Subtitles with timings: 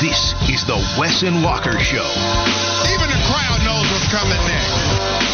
[0.00, 2.08] This is the Wes and Walker Show.
[2.88, 5.28] Even the crowd knows what's coming next.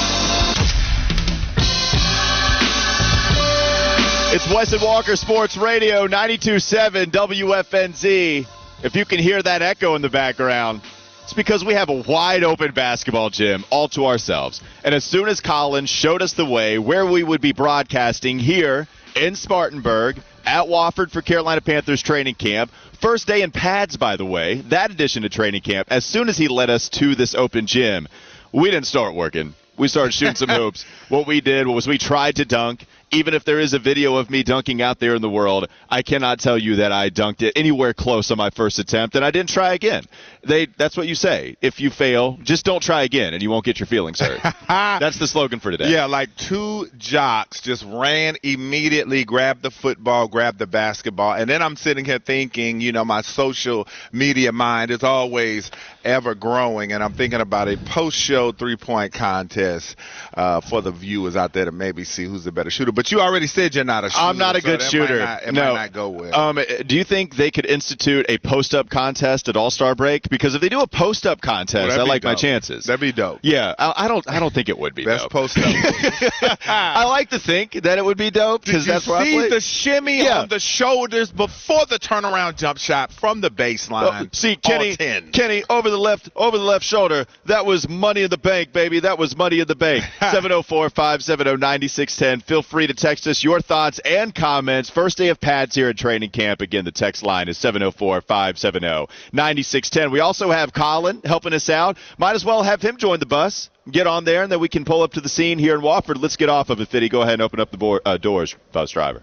[4.34, 8.44] It's Wes and Walker Sports Radio 92.7 WFNZ.
[8.82, 10.80] If you can hear that echo in the background,
[11.22, 14.60] it's because we have a wide open basketball gym all to ourselves.
[14.82, 18.88] And as soon as Collins showed us the way where we would be broadcasting here
[19.14, 24.24] in Spartanburg at Wofford for Carolina Panthers training camp, first day in pads, by the
[24.24, 27.66] way, that addition to training camp, as soon as he led us to this open
[27.66, 28.08] gym,
[28.52, 29.54] we didn't start working.
[29.78, 30.84] We started shooting some hoops.
[31.08, 32.86] What we did was we tried to dunk.
[33.12, 36.02] Even if there is a video of me dunking out there in the world, I
[36.02, 39.30] cannot tell you that I dunked it anywhere close on my first attempt, and I
[39.30, 40.04] didn't try again.
[40.46, 41.56] They that's what you say.
[41.60, 44.40] If you fail, just don't try again, and you won't get your feelings hurt.
[44.68, 45.90] that's the slogan for today.
[45.90, 51.62] Yeah, like two jocks just ran immediately, grabbed the football, grabbed the basketball, and then
[51.62, 55.70] I'm sitting here thinking, you know, my social media mind is always
[56.04, 59.96] ever growing, and I'm thinking about a post-show three-point contest
[60.34, 62.92] uh, for the viewers out there to maybe see who's the better shooter.
[62.92, 64.22] But you already said you're not a shooter.
[64.24, 65.18] I'm not a so good shooter.
[65.18, 65.74] Might not, no.
[65.74, 66.34] might not go well.
[66.34, 70.28] Um, do you think they could institute a post-up contest at All Star break?
[70.36, 72.84] Because if they do a post-up contest, that'd I like my chances.
[72.84, 73.40] That'd be dope.
[73.42, 74.28] yeah, I, I don't.
[74.28, 75.64] I don't think it would be Best post-up.
[76.66, 79.48] I like to think that it would be dope because you that's where I see
[79.48, 80.40] the shimmy Yeah.
[80.42, 84.24] on the shoulders before the turnaround jump shot from the baseline?
[84.24, 87.26] Oh, see, Kenny, Kenny, over the left, over the left shoulder.
[87.46, 89.00] That was money in the bank, baby.
[89.00, 90.04] That was money in the bank.
[90.20, 92.42] 704-570-9610.
[92.44, 94.90] Feel free to text us your thoughts and comments.
[94.90, 96.60] First day of pads here at training camp.
[96.60, 100.10] Again, the text line is 704-570-9610.
[100.12, 101.96] We also have Colin helping us out.
[102.18, 103.70] Might as well have him join the bus.
[103.90, 106.20] Get on there, and then we can pull up to the scene here in Wofford.
[106.20, 107.08] Let's get off of it, Fitty.
[107.08, 109.22] Go ahead and open up the board, uh, doors, bus driver.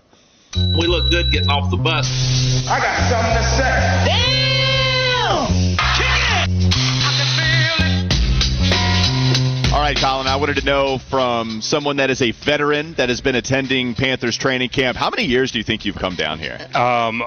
[0.56, 2.08] We look good getting off the bus.
[2.70, 4.33] I got something to say.
[9.74, 13.22] All right, Colin, I wanted to know from someone that is a veteran that has
[13.22, 16.60] been attending Panthers training camp, how many years do you think you've come down here?
[16.76, 17.24] Um,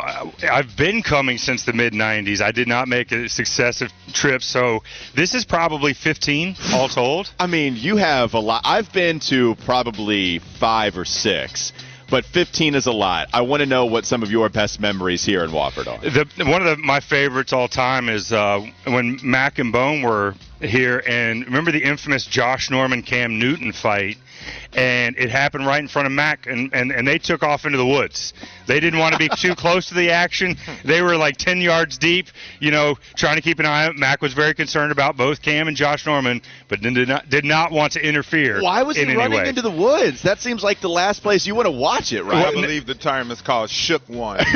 [0.48, 2.40] I've been coming since the mid 90s.
[2.40, 7.32] I did not make a successive trip, so this is probably 15 all told.
[7.36, 8.62] I mean, you have a lot.
[8.64, 11.72] I've been to probably five or six,
[12.10, 13.28] but 15 is a lot.
[13.32, 15.98] I want to know what some of your best memories here in Wofford are.
[15.98, 20.34] The one of the, my favorites all time is uh, when Mac and Bone were
[20.60, 24.18] here, and remember the infamous Josh Norman Cam Newton fight,
[24.74, 27.78] and it happened right in front of Mac, and, and, and they took off into
[27.78, 28.32] the woods.
[28.66, 30.56] They didn't want to be too close to the action.
[30.84, 32.26] They were like 10 yards deep,
[32.60, 33.96] you know, trying to keep an eye out.
[33.96, 37.72] Mac was very concerned about both Cam and Josh Norman, but did not did not
[37.72, 38.62] want to interfere.
[38.62, 39.48] Why was in he any running way.
[39.48, 40.22] into the woods?
[40.22, 42.46] That seems like the last place you want to watch it, right?
[42.46, 44.38] I believe the term is called shook one.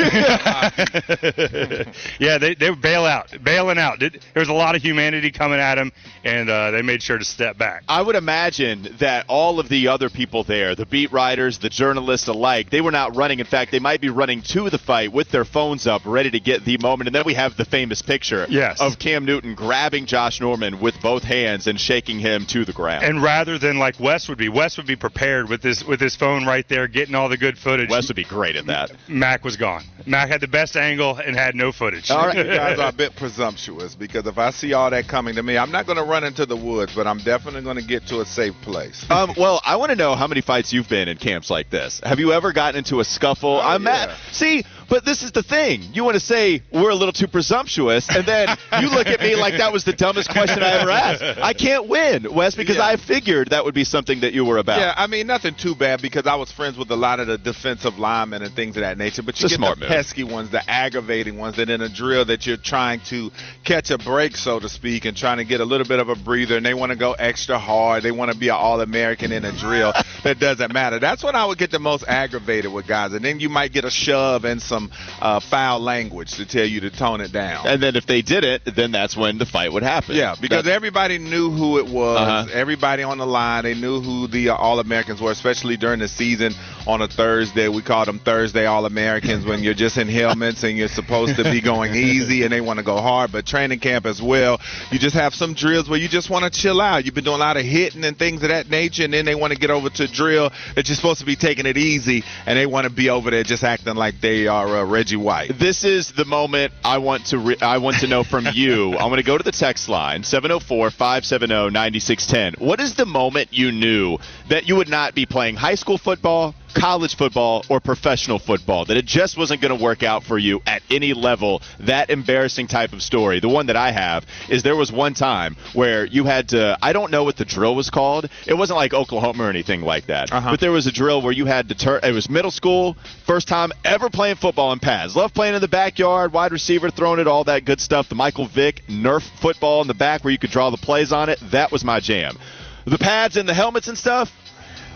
[2.19, 3.99] yeah, they they were bail out, bailing out.
[3.99, 5.91] Did- There was a lot of humanity coming at him,
[6.23, 7.83] and uh, they made sure to step back.
[7.87, 12.27] I would imagine that all of the other people there, the beat writers, the journalists
[12.27, 13.39] alike, they were not running.
[13.39, 16.39] In fact, they might be running to the fight with their phones up, ready to
[16.41, 17.07] get the moment.
[17.07, 18.81] And then we have the famous picture Yes.
[18.81, 23.05] of Cam Newton grabbing Josh Norman with both hands and shaking him to the ground.
[23.05, 26.15] And rather than like Wes would be, Wes would be prepared with this with his
[26.17, 27.89] phone right there, getting all the good footage.
[27.89, 28.91] Wes would be great at that.
[29.07, 29.83] Mac was gone.
[30.05, 32.11] Mac had the best angle and had no footage.
[32.11, 32.35] All right.
[32.37, 35.57] you guys are a bit presumptuous because if I see all that coming to me,
[35.57, 38.19] I'm not going to run into the woods, but I'm definitely going to get to
[38.19, 39.05] a safe place.
[39.09, 42.01] Um, well, I want to know how many fights you've been in camps like this.
[42.03, 43.57] Have you ever gotten into a scuffle?
[43.57, 44.15] Oh, I'm yeah.
[44.17, 45.83] at, see, but this is the thing.
[45.93, 48.49] You want to say we're a little too presumptuous, and then
[48.81, 51.23] you look at me like that was the dumbest question I ever asked.
[51.41, 52.85] I can't win, Wes, because Yeah.
[52.87, 54.79] I figured that would be something that you were about.
[54.79, 57.37] Yeah, I mean nothing too bad because I was friends with a lot of the
[57.37, 59.21] defensive linemen and things of that nature.
[59.23, 59.87] But you It's get the move.
[59.87, 63.31] pesky ones, the aggravating ones, that in a drill that you're trying to
[63.63, 66.15] catch a break, so to speak, and trying to get a little bit of a
[66.15, 68.03] breather, and they want to go extra hard.
[68.03, 69.93] They want to be an all-American in a drill
[70.23, 70.99] that doesn't matter.
[70.99, 73.85] That's when I would get the most aggravated with guys, and then you might get
[73.85, 77.67] a shove and some some uh, foul language to tell you to tone it down.
[77.67, 80.15] And then if they did it, then that's when the fight would happen.
[80.15, 82.19] Yeah, because That's- everybody knew who it was.
[82.19, 82.47] Uh-huh.
[82.53, 86.07] Everybody on the line, they knew who the uh, All Americans were, especially during the
[86.07, 86.53] season
[86.87, 87.67] on a Thursday.
[87.67, 91.43] We call them Thursday All Americans when you're just in helmets and you're supposed to
[91.43, 93.31] be going easy and they want to go hard.
[93.31, 94.59] But training camp as well,
[94.91, 97.05] you just have some drills where you just want to chill out.
[97.05, 99.35] You've been doing a lot of hitting and things of that nature, and then they
[99.41, 102.57] want to get over to drill that you're supposed to be taking it easy, and
[102.57, 105.59] they want to be over there just acting like they are uh, Reggie White.
[105.59, 108.93] This is the moment I want to re- I want to know from you.
[108.93, 112.59] I'm going to go to the text line 704-570-9610.
[112.59, 114.17] What is the moment you knew
[114.49, 118.85] that you would not be playing high school football, college football, or professional football?
[118.85, 121.61] That it just wasn't going to work out for you at any level?
[121.81, 123.39] That embarrassing type of story.
[123.39, 126.93] The one that I have is there was one time where you had to I
[126.93, 128.29] don't know what the drill was called.
[128.47, 130.31] It wasn't like Oklahoma or anything like that.
[130.31, 130.51] Uh-huh.
[130.51, 132.01] But there was a drill where you had to turn.
[132.03, 135.15] It was middle school, first time ever playing football in pads.
[135.15, 138.09] Love playing in the backyard, wide receiver, throwing it, all that good stuff.
[138.09, 141.29] The Michael Vick Nerf football in the back where you could draw the plays on
[141.29, 141.39] it.
[141.51, 142.37] That was my jam.
[142.85, 144.31] The pads and the helmets and stuff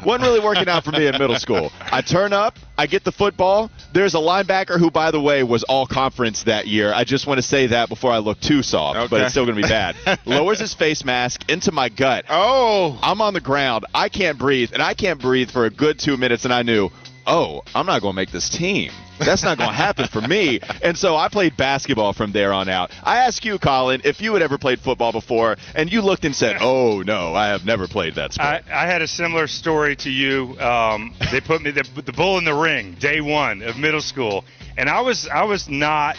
[0.06, 1.72] wasn't really working out for me in middle school.
[1.80, 3.72] I turn up, I get the football.
[3.94, 6.94] There's a linebacker who, by the way, was all conference that year.
[6.94, 9.56] I just want to say that before I look too soft, but it's still going
[9.57, 9.96] to be bad.
[10.25, 12.25] Lowers his face mask into my gut.
[12.30, 13.86] Oh, I'm on the ground.
[13.94, 16.46] I can't breathe, and I can't breathe for a good two minutes.
[16.46, 16.90] And I knew,
[17.25, 18.92] oh, I'm not going to make this team.
[19.19, 20.59] That's not going to happen for me.
[20.81, 22.91] And so I played basketball from there on out.
[23.03, 26.35] I ask you, Colin, if you had ever played football before, and you looked and
[26.35, 28.63] said, oh, no, I have never played that sport.
[28.69, 30.59] I, I had a similar story to you.
[30.59, 34.45] Um, they put me the, the bull in the ring day one of middle school,
[34.77, 36.18] and I was I was not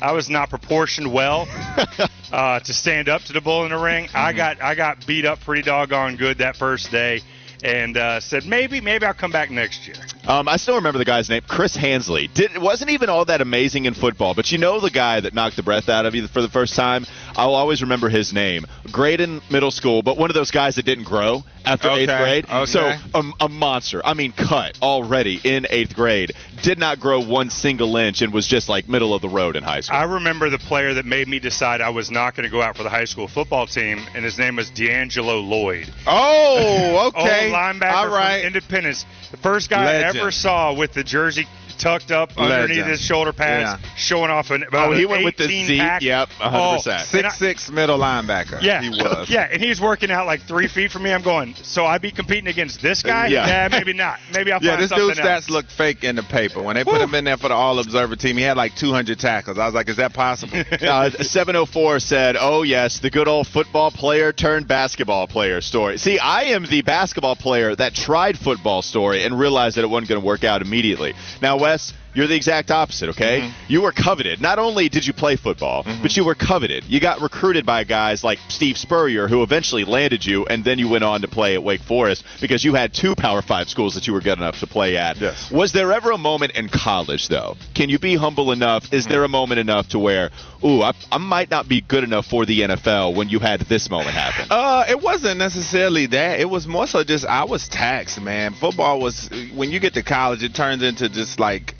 [0.00, 1.48] I was not proportioned well
[2.32, 4.08] uh, to stand up to the bull in the ring.
[4.14, 7.20] I got I got beat up pretty doggone good that first day,
[7.64, 9.96] and uh, said maybe maybe I'll come back next year.
[10.28, 12.26] Um, I still remember the guy's name, Chris Hansley.
[12.26, 15.54] Did, wasn't even all that amazing in football, but you know the guy that knocked
[15.54, 17.06] the breath out of you for the first time.
[17.36, 18.66] I'll always remember his name.
[18.90, 22.46] Great in middle school, but one of those guys that didn't grow after eighth grade.
[22.50, 22.66] okay.
[22.66, 24.00] So a, a monster.
[24.04, 26.32] I mean, cut already in eighth grade.
[26.62, 29.62] Did not grow one single inch and was just like middle of the road in
[29.62, 29.96] high school.
[29.96, 32.76] I remember the player that made me decide I was not going to go out
[32.76, 35.92] for the high school football team, and his name was D'Angelo Lloyd.
[36.06, 37.46] oh, okay.
[37.46, 38.08] Old linebacker All
[38.40, 38.46] from.
[38.46, 39.04] Independence.
[39.30, 40.15] The first guy I Legend.
[40.20, 41.46] Ever saw with the jersey
[41.78, 43.88] tucked up underneath his shoulder pads, Yeah.
[43.96, 45.78] showing off an Oh, about he an went with the 18 Z.
[45.78, 46.02] pack.
[46.02, 47.00] Yep, 100%.
[47.00, 48.60] Oh, Six I- six middle linebacker.
[48.62, 49.28] Yeah, he was.
[49.30, 51.12] Yeah, and he's working out like three feet from me.
[51.12, 51.54] I'm going.
[51.62, 53.26] So I be competing against this guy?
[53.28, 53.68] Yeah.
[53.70, 54.18] maybe not.
[54.32, 56.62] Maybe I'll Yeah, this dude's stats look fake in the paper.
[56.62, 59.18] When they put him in there for the All Observer team, he had like 200
[59.18, 59.58] tackles.
[59.58, 60.56] I was like, is that possible?
[60.86, 66.18] Uh, 704 said, "Oh yes, the good old football player turned basketball player story." See,
[66.18, 70.20] I am the basketball player that tried football story and realized that it wasn't going
[70.20, 71.14] to work out immediately.
[71.42, 73.10] Now, Wes, you're the exact opposite.
[73.10, 73.52] Okay, mm-hmm.
[73.68, 74.40] you were coveted.
[74.40, 76.02] Not only did you play football, mm-hmm.
[76.02, 76.84] but you were coveted.
[76.84, 80.88] You got recruited by guys like Steve Spurrier, who eventually landed you, and then you
[80.88, 84.06] went on to play at Wake Forest because you had two Power Five schools that
[84.06, 85.18] you were good enough to play at.
[85.18, 85.50] Yes.
[85.50, 87.56] Was there ever a moment in college, though?
[87.74, 88.92] Can you be humble enough?
[88.94, 89.12] Is mm-hmm.
[89.12, 90.30] there a moment enough to where,
[90.64, 93.90] ooh, I, I might not be good enough for the NFL when you had this
[93.90, 94.46] moment happen?
[94.50, 96.40] Uh, it wasn't necessarily that.
[96.40, 98.54] It was more so just I was taxed, man.
[98.54, 101.74] Football was when you get to college, it turns into just like,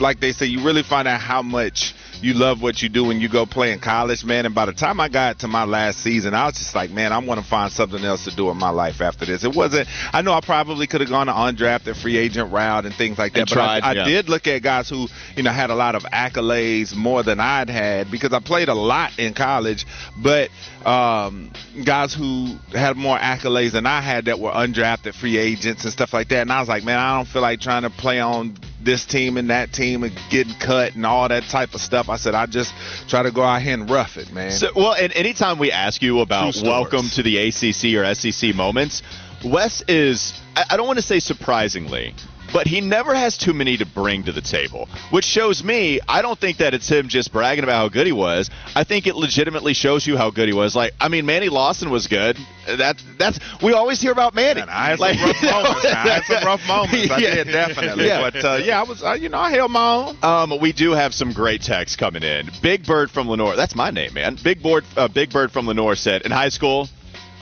[0.00, 3.20] like they say, you really find out how much you love what you do when
[3.20, 4.46] you go play in college, man.
[4.46, 7.12] And by the time I got to my last season, I was just like, man,
[7.12, 9.42] I want to find something else to do in my life after this.
[9.42, 9.88] It wasn't.
[10.12, 13.32] I know I probably could have gone the undrafted free agent route and things like
[13.32, 15.74] that, And but tried, I, I did look at guys who, you know, had a
[15.74, 19.84] lot of accolades more than I'd had because I played a lot in college,
[20.16, 20.50] but
[20.86, 21.50] um,
[21.84, 26.12] guys who had more accolades than I had that were undrafted free agents and stuff
[26.12, 26.42] like that.
[26.42, 29.36] And I was like, man, I don't feel like trying to play on this team
[29.36, 32.08] and that team and getting cut and all that type of stuff.
[32.08, 32.74] I said, I just
[33.08, 34.52] try to go out here and rough it, man.
[34.52, 39.02] So, well, and anytime we ask you about welcome to the ACC or SEC moments,
[39.44, 42.14] Wes is, I I don't want to say surprisingly,
[42.52, 46.22] but he never has too many to bring to the table, which shows me I
[46.22, 48.50] don't think that it's him just bragging about how good he was.
[48.74, 50.74] I think it legitimately shows you how good he was.
[50.76, 52.36] Like, I mean, Manny Lawson was good.
[52.66, 54.60] That that's we always hear about Manny.
[54.60, 55.84] And I had Like- some rough moments.
[55.86, 57.10] I had some rough moments.
[57.10, 57.34] I Yeah.
[57.34, 58.06] did definitely.
[58.06, 58.30] Yeah.
[58.30, 60.16] But uh, yeah, I was, uh, you know, I held my own.
[60.22, 62.50] Um, we do have some great texts coming in.
[62.62, 63.56] Big Bird from Lenoir.
[63.56, 64.36] That's my name, man.
[64.42, 66.88] Big Bird, uh, Big Bird from Lenoir said, in high school,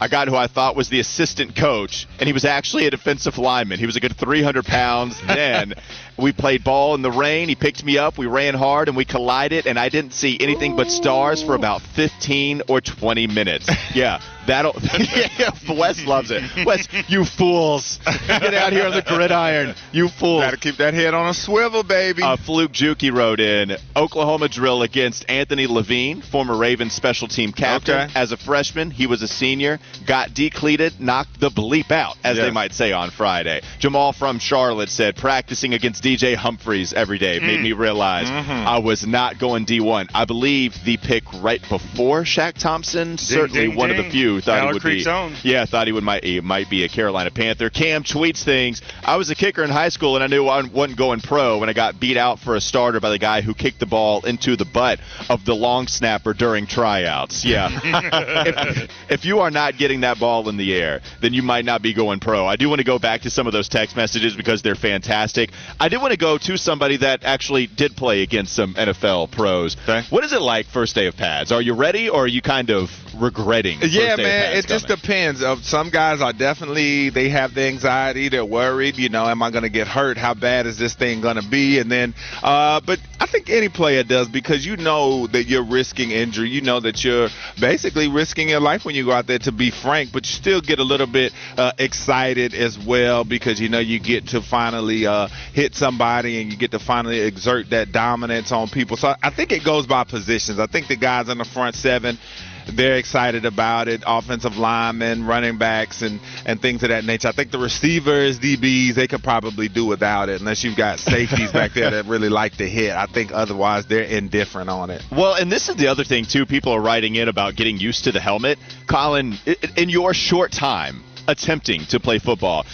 [0.00, 3.37] I got who I thought was the assistant coach, and he was actually a defensive
[3.37, 3.78] lineman.
[3.78, 5.75] He was a good 300 pounds then.
[6.16, 7.49] we played ball in the rain.
[7.49, 8.16] He picked me up.
[8.16, 11.83] We ran hard, and we collided, and I didn't see anything but stars for about
[11.83, 13.69] 15 or 20 minutes.
[13.92, 14.21] Yeah.
[14.47, 14.75] That'll
[15.38, 16.42] yeah, Wes loves it.
[16.66, 20.42] Wes, you fools, get out here on the gridiron, you fools.
[20.42, 22.23] Got to keep that head on a swivel, baby.
[22.23, 27.94] Uh, Fluke Juki wrote in Oklahoma drill against Anthony Levine, former Ravens special team captain.
[27.94, 28.12] Okay.
[28.14, 32.44] As a freshman, he was a senior, got decleated, knocked the bleep out, as Yeah.
[32.44, 33.61] they might say on Friday.
[33.78, 37.47] Jamal from Charlotte said practicing against DJ Humphries every day Mm.
[37.47, 38.50] made me realize Mm-hmm.
[38.66, 40.09] I was not going D1.
[40.14, 44.12] I believe the pick right before Shaq Thompson, certainly ding, one of the ding.
[44.34, 45.10] Few thought he would Creek's be.
[45.10, 45.34] own.
[45.42, 47.70] Yeah, thought he would might he might be a Carolina Panther.
[47.70, 48.82] Cam tweets things.
[49.04, 51.68] I was a kicker in high school, and I knew I wasn't going pro when
[51.68, 54.56] I got beat out for a starter by the guy who kicked the ball into
[54.56, 57.44] the butt of the long snapper during tryouts.
[57.44, 61.64] Yeah, if, if you are not getting that ball in the air, then you might
[61.64, 62.46] not be going pro.
[62.46, 65.50] I do want to go back to some of those text messages because they're fantastic.
[65.78, 69.76] I did want to go to somebody that actually did play against some NFL pros.
[69.84, 70.02] Okay.
[70.10, 71.52] What is it like first day of pads?
[71.52, 73.78] Are you ready, or are you kind of regretting?
[73.82, 74.56] Yeah, day of man.
[74.56, 75.00] It just coming?
[75.00, 75.42] depends.
[75.42, 78.28] Of some guys are definitely they have the anxiety.
[78.28, 78.96] They're worried.
[78.96, 80.16] You know, am I going to get hurt?
[80.16, 81.78] How bad is this thing going to be?
[81.78, 86.10] And then, uh, but I think any player does because you know that you're risking
[86.10, 86.48] injury.
[86.50, 87.28] You know that you're
[87.60, 89.38] basically risking your life when you go out there.
[89.40, 93.60] To be frank, but you still get a little bit uh, excited as well because
[93.60, 97.70] you know you get to finally uh, hit somebody and you get to finally exert
[97.70, 98.96] that dominance on people.
[98.96, 100.58] So I think it goes by positions.
[100.58, 102.18] I think the guys in the front seven
[102.67, 104.02] they're excited about it.
[104.07, 107.29] Offensive linemen, running backs, and and things of that nature.
[107.29, 111.52] I think the receivers, DBs, they could probably do without it unless you've got safeties
[111.52, 112.93] back there that really like to hit.
[112.93, 115.02] I think otherwise they're indifferent on it.
[115.11, 116.47] Well, and this is the other thing too.
[116.47, 118.59] People are writing in about getting used to the helmet.
[118.87, 119.35] Colin,
[119.76, 122.66] in your short time attempting to play football,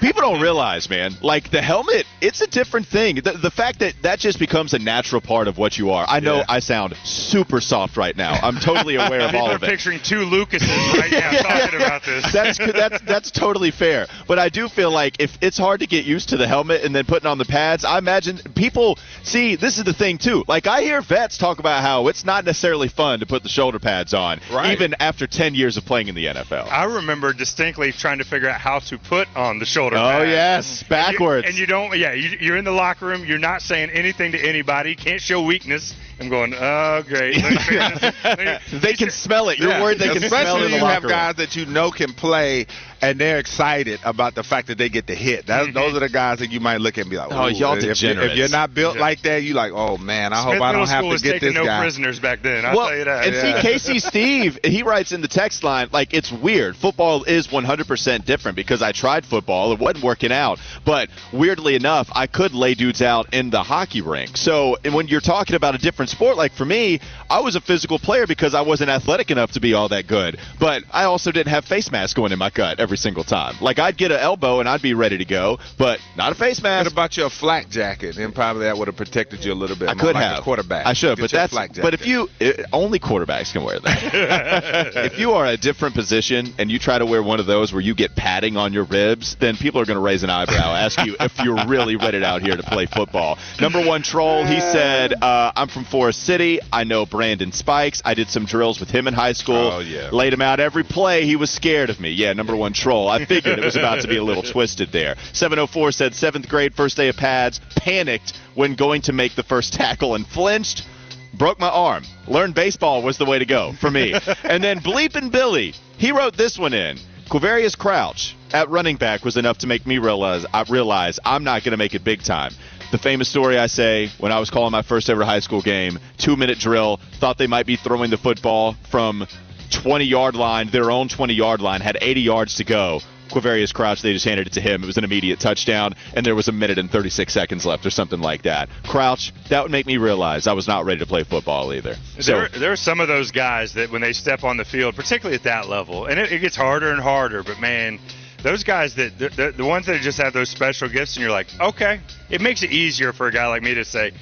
[0.00, 1.12] people don't realize, man.
[1.22, 3.16] Like the helmet, it's a different thing.
[3.16, 6.04] The, the fact that that just becomes a natural part of what you are.
[6.08, 6.44] I know Yeah.
[6.48, 8.32] I sound super soft right now.
[8.32, 9.68] I'm totally aware of People all are of it.
[9.68, 12.32] picturing two Lucases right now talking about this.
[12.32, 14.06] That's that's that's totally fair.
[14.26, 16.94] But I do feel like if it's hard to get used to the helmet and
[16.94, 20.44] then putting on the pads, I imagine people see this is the thing too.
[20.48, 23.78] Like I hear vets talk about how it's not necessarily fun to put the shoulder
[23.78, 24.72] pads on, Right.
[24.72, 26.68] even after ten years of playing in the NFL.
[26.70, 29.96] I remember distinctly trying to figure out how to put on the shoulder.
[29.96, 30.28] Oh pad.
[30.28, 31.46] yes, And you- backwards.
[31.48, 33.24] And you, don't, yeah, you, you're in the locker room.
[33.24, 34.90] You're not saying anything to anybody.
[34.90, 35.94] You can't show weakness.
[36.20, 37.36] I'm going, oh, great.
[37.42, 38.38] Let me figure this- let
[38.72, 39.58] me- they can smell it.
[39.58, 39.82] You're Yeah.
[39.82, 41.10] worried they can smell Especially it in the you have room.
[41.10, 42.66] guys that you know can play
[43.02, 45.46] and they're excited about the fact that they get to hit.
[45.48, 45.74] That, mm-hmm.
[45.74, 47.80] Those are the guys that you might look at and be like, Oh, y'all if,
[47.84, 48.32] degenerates.
[48.32, 49.00] if you're not built Yeah.
[49.02, 51.54] like that, you like, oh man, I Smith hope I don't have to get this
[51.54, 51.80] no guy.
[51.80, 52.64] prisoners back then.
[52.64, 53.26] I'll well, tell you that.
[53.26, 53.56] and yeah.
[53.56, 56.76] see, Casey Steve, he writes in the text line, like, it's weird.
[56.76, 59.72] Football is 100% different because I tried football.
[59.72, 60.58] It wasn't working out.
[60.84, 64.36] But weirdly enough, I could lay dudes out in the hockey rink.
[64.36, 67.60] So and when you're talking about a different sport, like for me, I was a
[67.60, 70.38] physical player because I wasn't athletic enough to be all that good.
[70.58, 73.56] But I also didn't have face masks going in my gut every single time.
[73.60, 76.62] Like, I'd get an elbow and I'd be ready to go, but not a face
[76.62, 76.86] mask.
[76.86, 78.16] What about your flak jacket?
[78.16, 79.88] And probably that would have protected you a little bit.
[79.88, 80.86] I could like have a quarterback.
[80.86, 81.54] I should, but that's.
[81.54, 84.96] But if you it, only quarterbacks can wear that.
[84.96, 87.82] if you are a different position and you try to wear one of those where
[87.82, 91.04] you get padding on your ribs, then people are going to raise an eyebrow, ask
[91.04, 93.38] you if you're really ready out here to play football.
[93.60, 96.58] Number one troll, he said, uh, "I'm from Forest City.
[96.72, 98.02] I know Brandon Spikes.
[98.04, 99.54] I did some drills with him in high school.
[99.74, 100.10] Oh, yeah.
[100.10, 101.24] Laid him out every play.
[101.24, 102.10] He was scared of me.
[102.10, 103.08] Yeah, number one troll.
[103.08, 105.14] I figured it was about to be a little twisted there.
[105.34, 109.72] 704 said seventh grade, first day of pads, panicked when going to make the first
[109.72, 110.84] tackle and flinched.
[111.32, 112.02] Broke my arm.
[112.26, 114.14] Learned baseball was the way to go for me.
[114.42, 116.98] and then Bleepin' Billy, he wrote this one in.
[117.30, 121.62] Quavaris Crouch at running back was enough to make me realize I realize I'm not
[121.62, 122.52] going to make it big time.
[122.94, 125.98] The famous story I say when I was calling my first ever high school game,
[126.16, 129.26] two minute drill, thought they might be throwing the football from
[129.72, 133.00] 20 yard line, their own 20 yard line, had 80 yards to go.
[133.30, 134.84] Quavaris Crouch, they just handed it to him.
[134.84, 137.90] It was an immediate touchdown, and there was a minute and 36 seconds left or
[137.90, 138.68] something like that.
[138.84, 141.96] Crouch, that would make me realize I was not ready to play football either.
[142.20, 144.94] So, there, there are some of those guys that when they step on the field,
[144.94, 147.42] particularly at that level, and it, it gets harder and harder.
[147.42, 147.98] But man,
[148.44, 151.32] those guys that the, the, the ones that just have those special gifts, and you're
[151.32, 154.12] like, okay, it makes it easier for a guy like me to say,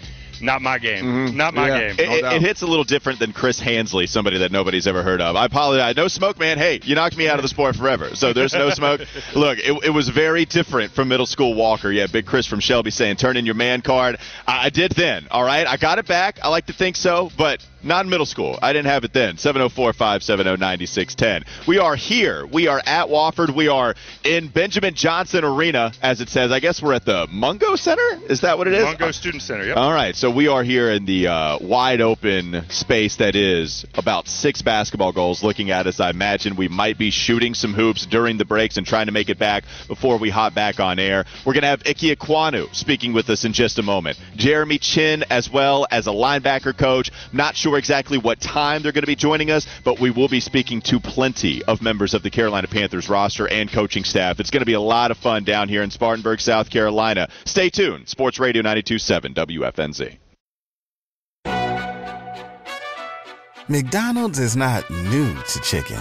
[0.40, 1.36] not my game, mm-hmm.
[1.36, 1.78] not my Yeah.
[1.92, 1.96] game.
[1.98, 5.02] it, No it- it hits a little different than Chris Hansley, somebody that nobody's ever
[5.02, 5.36] heard of.
[5.36, 5.94] I apologize.
[5.96, 6.56] No smoke, man.
[6.58, 9.02] Hey, you knocked me out of the sport forever, so there's no smoke.
[9.34, 11.90] Look, it, it was very different from middle school Walker.
[11.92, 14.18] Yeah, Big Chris from Shelby saying, turn in your man card.
[14.46, 15.66] I, I did then, all right?
[15.66, 16.38] I got it back.
[16.42, 18.58] I like to think so, but Not in middle school.
[18.62, 19.38] I didn't have it then.
[19.38, 21.44] 704 570 9610.
[21.66, 22.46] We are here.
[22.46, 23.54] We are at Wofford.
[23.54, 26.52] We are in Benjamin Johnson Arena, as it says.
[26.52, 28.20] I guess we're at the Mungo Center?
[28.28, 28.84] Is that what it is?
[28.84, 29.76] Mungo Student Center, yep.
[29.76, 34.28] All right, so we are here in the uh, wide open space that is about
[34.28, 35.98] six basketball goals looking at us.
[35.98, 39.28] I imagine we might be shooting some hoops during the breaks and trying to make
[39.28, 41.24] it back before we hop back on air.
[41.44, 44.18] We're going to have Ike Ekwonu speaking with us in just a moment.
[44.36, 47.10] Jeremy Chinn, as well as a linebacker coach.
[47.32, 50.40] Not sure exactly what time they're going to be joining us, but we will be
[50.40, 54.40] speaking to plenty of members of the Carolina Panthers roster and coaching staff.
[54.40, 57.28] It's going to be a lot of fun down here in Spartanburg, South Carolina.
[57.44, 58.08] Stay tuned.
[58.08, 60.18] Sports Radio 927 WFNZ.
[63.68, 66.00] McDonald's is not new to chicken.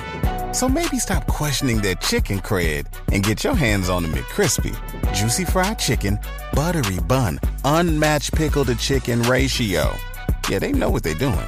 [0.54, 4.76] So maybe stop questioning their chicken cred and get your hands on the McCrispy.
[5.14, 6.20] Juicy fried chicken,
[6.54, 9.96] buttery bun, unmatched pickle to chicken ratio.
[10.50, 11.48] Yeah, they know what they're doing.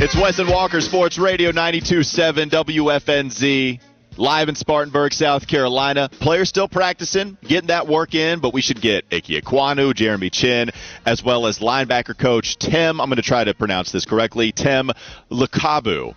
[0.00, 3.80] It's Wes and Walker Sports Radio 92.7 WFNZ.
[4.16, 6.08] Live in Spartanburg, South Carolina.
[6.20, 10.70] Players still practicing, getting that work in, but we should get Ike Ekwonu, Jeremy Chinn,
[11.04, 14.92] as well as linebacker coach Tim, I'm going to try to pronounce this correctly, Tim
[15.32, 16.14] Lukabu.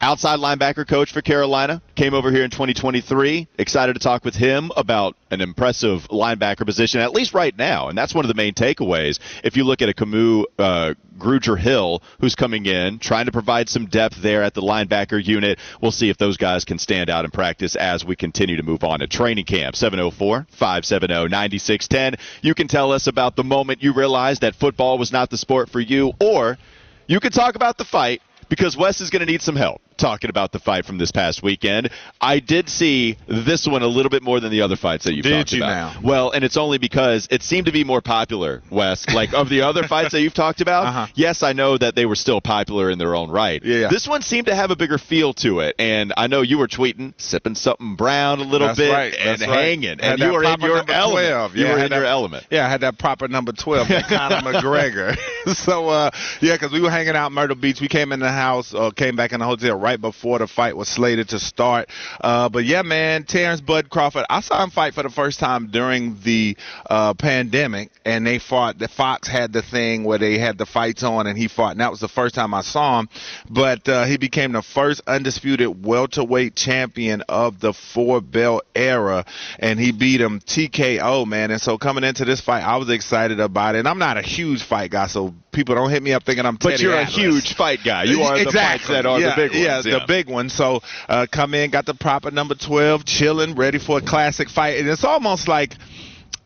[0.00, 3.48] Outside linebacker coach for Carolina came over here in 2023.
[3.58, 7.88] Excited to talk with him about an impressive linebacker position, at least right now.
[7.88, 9.18] And that's one of the main takeaways.
[9.42, 13.70] If you look at a Kamu uh, Grugier Hill, who's coming in, trying to provide
[13.70, 17.24] some depth there at the linebacker unit, we'll see if those guys can stand out
[17.24, 19.76] in practice as we continue to move on to training camp.
[19.76, 22.16] 704 570 9610.
[22.42, 25.70] You can tell us about the moment you realized that football was not the sport
[25.70, 26.58] for you, or
[27.06, 30.30] you can talk about the fight because Wes is going to need some help talking
[30.30, 31.90] about the fight from this past weekend.
[32.20, 35.24] I did see this one a little bit more than the other fights that you've
[35.24, 35.94] Did talked you about.
[35.94, 36.00] now?
[36.02, 39.06] Well, and it's only because it seemed to be more popular, Wes.
[39.08, 41.06] Like of the other fights that you've talked about, Uh-huh.
[41.14, 43.62] yes, I know that they were still popular in their own right.
[43.64, 43.88] Yeah.
[43.88, 46.68] This one seemed to have a bigger feel to it, and I know you were
[46.68, 49.14] tweeting, sipping something brown a little That's bit right.
[49.14, 51.26] and That's hanging, and you were in your element.
[51.26, 51.56] 12.
[51.56, 52.46] You Yeah, were in your element.
[52.50, 55.16] Yeah, I had that proper number 12, Conor McGregor.
[55.54, 57.80] so, uh, yeah, because we were hanging out Myrtle Beach.
[57.80, 60.76] We came in the house, uh, came back in the hotel right before the fight
[60.76, 61.88] was slated to start.
[62.20, 65.68] Uh, but yeah, man, Terrence Bud Crawford, I saw him fight for the first time
[65.68, 66.56] during the
[66.90, 68.80] uh, pandemic, and they fought.
[68.80, 71.80] The Fox had the thing where they had the fights on, and he fought, and
[71.80, 73.08] that was the first time I saw him.
[73.48, 79.24] But uh, he became the first undisputed welterweight champion of the four belt era,
[79.60, 81.52] and he beat him TKO, man.
[81.52, 83.78] And so coming into this fight, I was excited about it.
[83.78, 86.54] And I'm not a huge fight guy, so people don't hit me up thinking I'm.
[86.54, 88.04] But Teddy you're a huge fight guy.
[88.04, 88.78] You are the exactly.
[88.78, 89.86] fights that are yeah, the big ones.
[89.86, 90.52] Yeah, the big ones.
[90.52, 94.78] So uh, come in, got the proper number 12, chilling, ready for a classic fight.
[94.78, 95.74] And it's almost like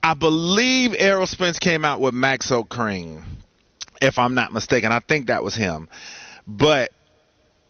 [0.02, 3.22] I believe Errol Spence came out with Max O'Crane,
[4.00, 4.92] if I'm not mistaken.
[4.92, 5.88] I think that was him.
[6.46, 6.92] But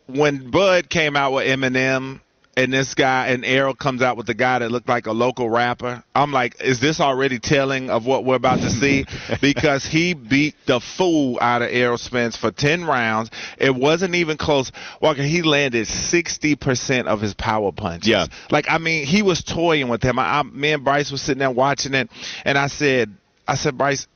[0.06, 2.20] when Bud came out with Eminem
[2.60, 5.48] and this guy and Errol comes out with the guy that looked like a local
[5.48, 9.06] rapper, I'm like, is this already telling of what we're about to see?
[9.40, 13.30] because he beat the fool out of Errol Spence for 10 rounds.
[13.56, 14.70] It wasn't even close.
[15.00, 18.08] Walker, he landed 60% of his power punches.
[18.08, 18.26] Yeah.
[18.50, 20.18] Like, I mean, he was toying with him.
[20.18, 22.10] I, I, me and Bryce was sitting there watching it,
[22.44, 23.16] and I said,
[23.48, 24.06] I said, Bryce,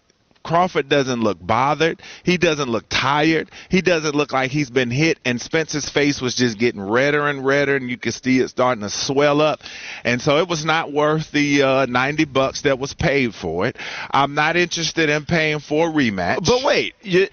[0.44, 2.00] Crawford doesn't look bothered.
[2.22, 3.50] He doesn't look tired.
[3.70, 5.18] He doesn't look like he's been hit.
[5.24, 8.82] And Spencer's face was just getting redder and redder, and you could see it starting
[8.82, 9.60] to swell up.
[10.04, 13.76] And so it was not worth the uh, 90 bucks that was paid for it.
[14.10, 16.44] I'm not interested in paying for a rematch.
[16.44, 17.26] But wait, you,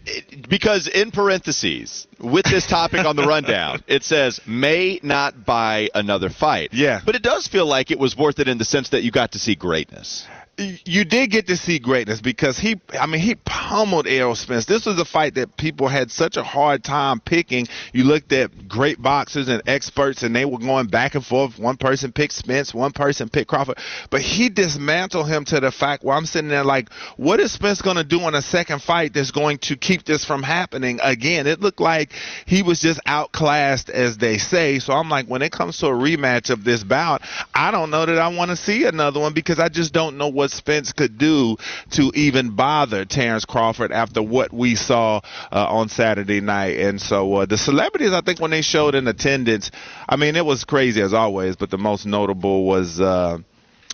[0.48, 6.30] because in parentheses with this topic on the rundown, it says may not buy another
[6.30, 6.70] fight.
[6.72, 7.02] Yeah.
[7.06, 9.34] But it does feel like it was worth it in the sense that you got
[9.34, 10.26] to see greatness.
[10.86, 14.66] You did get to see greatness because he, I mean, he pummeled Errol Spence.
[14.66, 17.68] This was a fight that people had such a hard time picking.
[17.94, 21.58] You looked at great boxers and experts, and they were going back and forth.
[21.58, 26.04] One person picked Spence, one person picked Crawford, but he dismantled him to the fact
[26.04, 29.14] where I'm sitting there like, what is Spence going to do in a second fight
[29.14, 31.48] that's going to keep this from happening again?
[31.48, 32.14] It looked like
[32.46, 34.80] he was just outclassed, as they say.
[34.80, 37.22] So I'm like, when it comes to a rematch of this bout,
[37.54, 40.28] I don't know that I want to see another one because I just don't know
[40.28, 41.58] what Spence could do
[41.92, 46.78] to even bother Terrence Crawford after what we saw uh, on Saturday night.
[46.80, 49.72] And so uh, the celebrities, I think, when they showed in attendance,
[50.08, 53.00] I mean, it was crazy as always, but the most notable was.
[53.00, 53.40] Uh,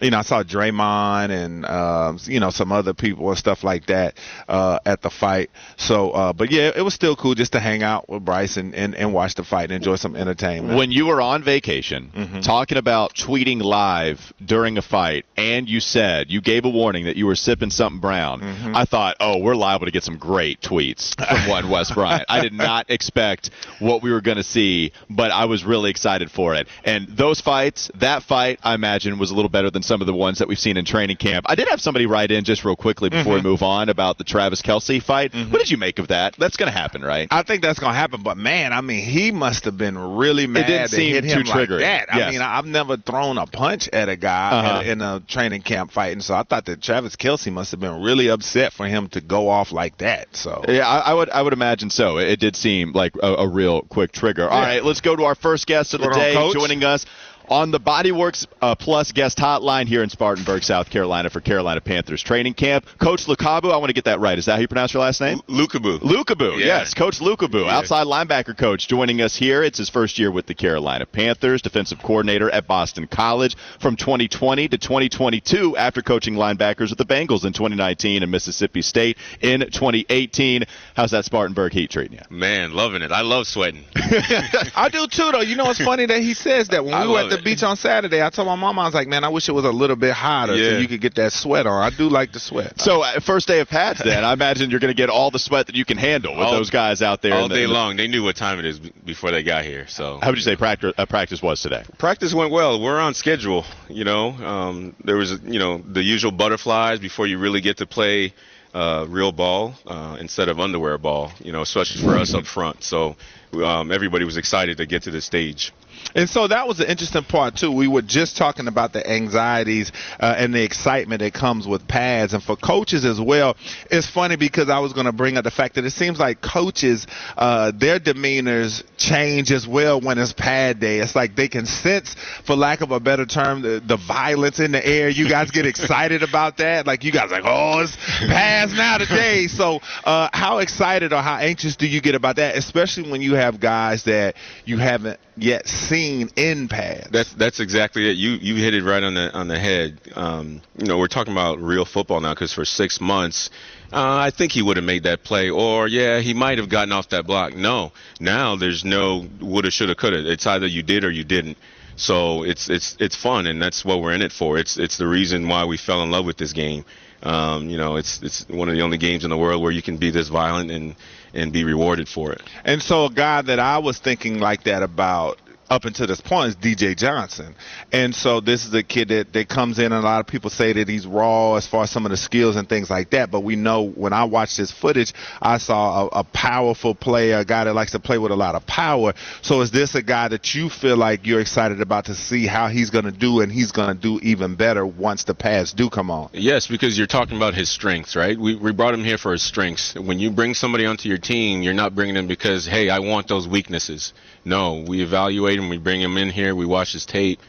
[0.02, 3.88] you know, I saw Draymond and um, you know some other people and stuff like
[3.88, 5.50] that uh, at the fight.
[5.78, 8.76] So, uh, but yeah, it was still cool just to hang out with Bryce and,
[8.76, 10.78] and, and watch the fight and enjoy some entertainment.
[10.78, 12.40] When you were on vacation, mm-hmm.
[12.42, 17.16] talking about tweeting live during a fight, and you said you gave a warning that
[17.16, 18.76] you were sipping something brown, mm-hmm.
[18.76, 22.26] I thought, oh, we're liable to get some great tweets from one Wes Bryant.
[22.30, 26.30] I did not expect what we were going to see, but I was really excited
[26.30, 26.68] for it.
[26.84, 30.14] And those fights, that fight, I imagine, was a little better than some of the
[30.14, 31.46] ones that we've seen in training camp.
[31.50, 33.46] I did have somebody write in just real quickly before mm-hmm.
[33.46, 35.32] we move on about the Travis Kelce fight.
[35.32, 35.52] Mm-hmm.
[35.52, 36.36] What did you make of that?
[36.38, 37.28] That's going to happen, right?
[37.32, 38.22] I think that's going to happen.
[38.24, 40.66] But man, I mean, he must have been really mad.
[40.66, 41.82] It didn't seem hit him too triggered.
[41.82, 42.16] Like that.
[42.16, 42.28] Yes.
[42.28, 44.82] I mean, I've never thrown a punch at a guy uh-huh.
[44.82, 47.72] in, a, in, a, training camp fight, and so I thought that Travis Kelce must
[47.72, 50.36] have been really upset for him to go off like that.
[50.36, 52.18] So yeah, I, I would I would imagine so.
[52.18, 54.44] It, it did seem like a, a, real quick trigger.
[54.44, 54.50] Yeah.
[54.50, 57.06] All right, let's go to our first guest of the day, joining us
[57.50, 62.22] on the Bodyworks uh, Plus guest hotline here in Spartanburg, South Carolina for Carolina Panthers
[62.22, 62.86] training camp.
[63.00, 64.38] Coach Lukabu, I want to get that right.
[64.38, 65.40] Is that how you pronounce your last name?
[65.48, 66.00] Lukabu.
[66.00, 66.66] Lukabu, yeah.
[66.66, 66.94] yes.
[66.94, 67.78] Coach Lukabu, yeah.
[67.78, 69.64] outside linebacker coach, joining us here.
[69.64, 74.68] It's his first year with the Carolina Panthers, defensive coordinator at Boston College from 2020
[74.70, 80.66] to 2022 after coaching linebackers with the Bengals in 2019 and Mississippi State in 2018.
[80.96, 82.24] How's that Spartanburg heat treating you?
[82.30, 83.12] Man, loving it.
[83.12, 83.84] I love sweating.
[83.96, 85.42] I do too, though.
[85.42, 87.64] You know, it's funny that he says that when we were at the the beach
[87.64, 89.72] on Saturday, I told my mom I was like, man, I wish it was a
[89.72, 90.72] little bit hotter yeah.
[90.72, 91.82] so you could get that sweat on.
[91.82, 92.80] I do like the sweat.
[92.80, 95.40] So uh, first day of Pats, then I imagine you're going to get all the
[95.40, 97.98] sweat that you can handle with all, those guys out there all the, day long.
[97.98, 99.88] They knew what time it is before they got here.
[99.88, 101.84] So how would you say practice uh, practice was today?
[101.98, 102.82] Practice went well.
[102.82, 103.66] We're on schedule.
[103.90, 107.86] You know, um, there was you know the usual butterflies before you really get to
[107.86, 108.34] play.
[108.74, 112.84] Uh, real ball uh, instead of underwear ball, you know, especially for us up front.
[112.84, 113.16] So
[113.54, 115.74] um, everybody was excited to get to the stage.
[116.16, 117.72] And so that was the interesting part too.
[117.72, 122.34] We were just talking about the anxieties uh, and the excitement that comes with pads,
[122.34, 123.56] and for coaches as well.
[123.92, 126.42] It's funny because I was going to bring up the fact that it seems like
[126.42, 127.08] coaches,
[127.38, 131.00] uh, their demeanors change as well when it's pad day.
[131.00, 134.72] It's like they can sense, for lack of a better term, the, the violence in
[134.72, 135.10] the air.
[135.10, 139.48] You guys get excited about that, like you guys like, oh, it's pads now today.
[139.48, 143.36] So, uh, how excited or how anxious do you get about that, especially when you
[143.36, 147.10] have guys that you haven't yet seen in pads.
[147.12, 148.18] That's that's exactly it.
[148.18, 150.00] You you hit it right on the on the head.
[150.16, 153.50] Um, you know, we're talking about real football now because for six months.
[153.92, 156.92] Uh, I think he would have made that play, or yeah, he might have gotten
[156.92, 157.56] off that block.
[157.56, 160.30] No, now there's no woulda, shoulda, coulda.
[160.30, 161.58] It's either you did or you didn't.
[161.98, 164.58] So it's it's it's fun, and that's what we're in it for.
[164.58, 166.86] It's it's the reason why we fell in love with this game.
[167.24, 169.82] Um, you know, it's it's one of the only games in the world where you
[169.82, 170.96] can be this violent and
[171.34, 172.42] and be rewarded for it.
[172.64, 176.50] And so a guy that I was thinking like that about up until this point
[176.50, 177.56] is DJ Johnson.
[177.92, 180.50] And so this is a kid that, that comes in and a lot of people
[180.50, 183.32] say that he's raw as far as some of the skills and things like that.
[183.32, 187.46] But we know when I watched his footage, I saw a, a powerful player, a
[187.46, 189.14] guy that likes to play with a lot of power.
[189.42, 192.68] So is this a guy that you feel like you're excited about to see how
[192.68, 195.90] he's going to do and he's going to do even better once the pads do
[195.90, 196.30] come on?
[196.34, 198.38] Yes, because you're talking about his strengths, right?
[198.38, 199.96] We, we brought him here for his strengths.
[199.96, 203.28] When you bring somebody onto your team, you're not bringing them because, hey, I want
[203.28, 204.14] those weaknesses.
[204.48, 205.68] No, we evaluate him.
[205.68, 206.56] We bring him in here.
[206.56, 207.42] We watch his tape.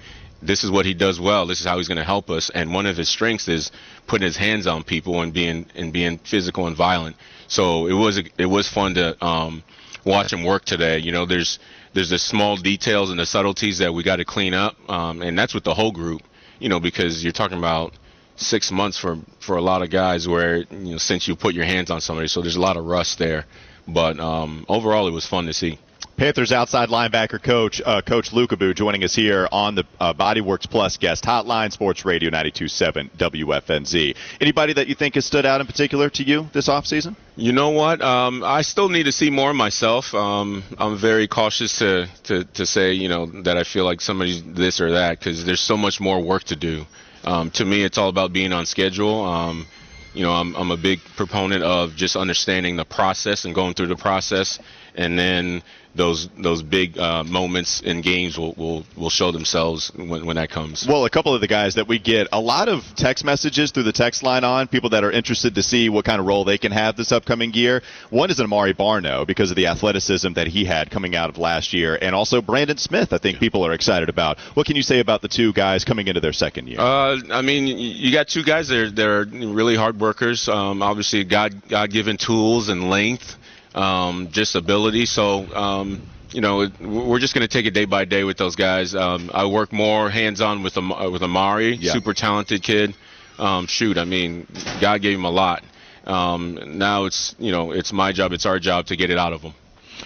[0.42, 1.46] This is what he does well.
[1.46, 2.50] This is how he's going to help us.
[2.50, 3.70] And one of his strengths is
[4.08, 7.14] putting his hands on people and being and being physical and violent.
[7.46, 9.62] So it was it was fun to um,
[10.04, 10.98] watch him work today.
[10.98, 11.60] You know, there's
[11.94, 15.38] there's the small details and the subtleties that we got to clean up, um, and
[15.38, 16.22] that's with the whole group.
[16.58, 17.92] You know, because you're talking about
[18.34, 21.64] six months for for a lot of guys where you know since you put your
[21.64, 23.46] hands on somebody, so there's a lot of rust there.
[23.86, 25.78] But um, overall, it was fun to see.
[26.16, 30.96] Panthers outside linebacker coach, uh, Coach Lukabu, joining us here on the uh, Bodyworks Plus
[30.96, 34.16] guest hotline, Sports Radio 92.7 WFNZ.
[34.40, 37.14] Anybody that you think has stood out in particular to you this offseason?
[37.36, 38.02] You know what?
[38.02, 40.12] Um, I still need to see more myself.
[40.12, 44.42] Um, I'm very cautious to, to, to say, you know, that I feel like somebody's
[44.42, 46.84] this or that because there's so much more work to do.
[47.24, 49.24] Um, to me, it's all about being on schedule.
[49.24, 49.66] Um,
[50.14, 53.86] you know, I'm, I'm a big proponent of just understanding the process and going through
[53.88, 54.58] the process,
[54.98, 55.62] and then
[55.94, 60.50] those those big uh, moments in games will, will, will show themselves when, when that
[60.50, 60.86] comes.
[60.86, 63.84] Well, a couple of the guys that we get a lot of text messages through
[63.84, 66.58] the text line on people that are interested to see what kind of role they
[66.58, 67.82] can have this upcoming year.
[68.10, 71.72] One is Amaré Barno because of the athleticism that he had coming out of last
[71.72, 73.12] year, and also Brandon Smith.
[73.12, 74.38] I think people are excited about.
[74.54, 76.80] What can you say about the two guys coming into their second year?
[76.80, 80.48] Uh, I mean, you got two guys that are, that are really hard workers.
[80.48, 83.36] Um, obviously, God God given tools and length
[83.74, 85.06] um, just ability.
[85.06, 86.02] So, um,
[86.32, 88.94] you know, we're just going to take it day by day with those guys.
[88.94, 91.92] Um, I work more hands-on with Am- with Amaré, yeah.
[91.92, 92.94] super talented kid.
[93.38, 94.46] Um, shoot, I mean,
[94.80, 95.62] God gave him a lot.
[96.04, 99.32] Um, now it's you know it's my job, it's our job to get it out
[99.32, 99.52] of him.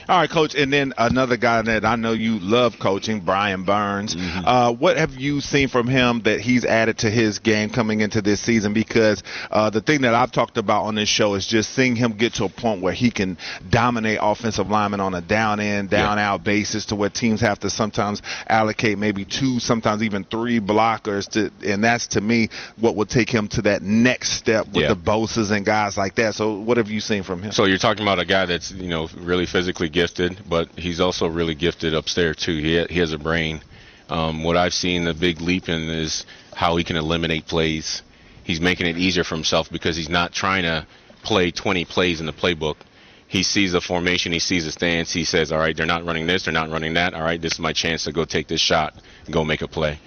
[0.09, 0.55] All right, coach.
[0.55, 4.15] And then another guy that I know you love coaching, Brian Burns.
[4.15, 4.47] Mm-hmm.
[4.47, 8.23] Uh, what have you seen from him that he's added to his game coming into
[8.23, 8.73] this season?
[8.73, 12.13] Because uh, the thing that I've talked about on this show is just seeing him
[12.13, 16.19] get to a point where he can dominate offensive linemen on a down in, down
[16.19, 16.33] yeah.
[16.33, 21.29] out basis to where teams have to sometimes allocate maybe two, sometimes even three blockers
[21.31, 22.49] to, and that's to me
[22.81, 24.89] what would take him to that next step with yeah.
[24.89, 26.35] the Bosa's and guys like that.
[26.35, 27.53] So what have you seen from him?
[27.53, 31.27] So you're talking about a guy that's you know really physically gifted, but he's also
[31.27, 32.57] really gifted upstairs too.
[32.57, 33.61] He he has a brain.
[34.09, 38.03] Um, what I've seen the big leap in is how he can eliminate plays.
[38.45, 40.87] He's making it easier for himself because he's not trying to
[41.23, 42.77] play 20 plays in the playbook.
[43.29, 46.27] He sees the formation, he sees the stance, he says, "All right, they're not running
[46.27, 47.15] this, they're not running that.
[47.15, 48.95] All right, this is my chance to go take this shot
[49.31, 49.99] go make a play."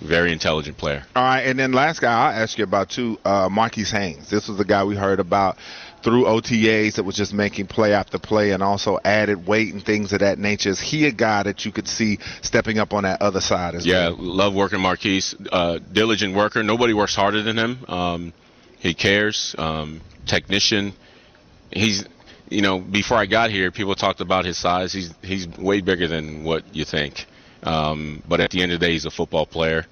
[0.00, 1.04] Very intelligent player.
[1.14, 4.30] All right, and then last guy I'll ask you about too, uh, Marquis Haynes.
[4.30, 5.58] This was the guy we heard about
[6.04, 10.12] through OTAs that was just making play after play and also added weight and things
[10.12, 10.68] of that nature.
[10.68, 13.86] Is he a guy that you could see stepping up on that other side as
[13.86, 14.18] yeah, well?
[14.18, 15.22] Yeah, love working Marquis.
[15.50, 16.62] Uh, diligent worker.
[16.62, 17.84] Nobody works harder than him.
[17.88, 18.32] Um,
[18.78, 19.56] he cares.
[19.56, 20.92] Um, technician.
[21.70, 22.04] He's,
[22.50, 24.92] you know, before I got here, people talked about his size.
[24.92, 27.26] He's he's way bigger than what you think.
[27.62, 29.86] Um, but at the end of the day, he's a football player.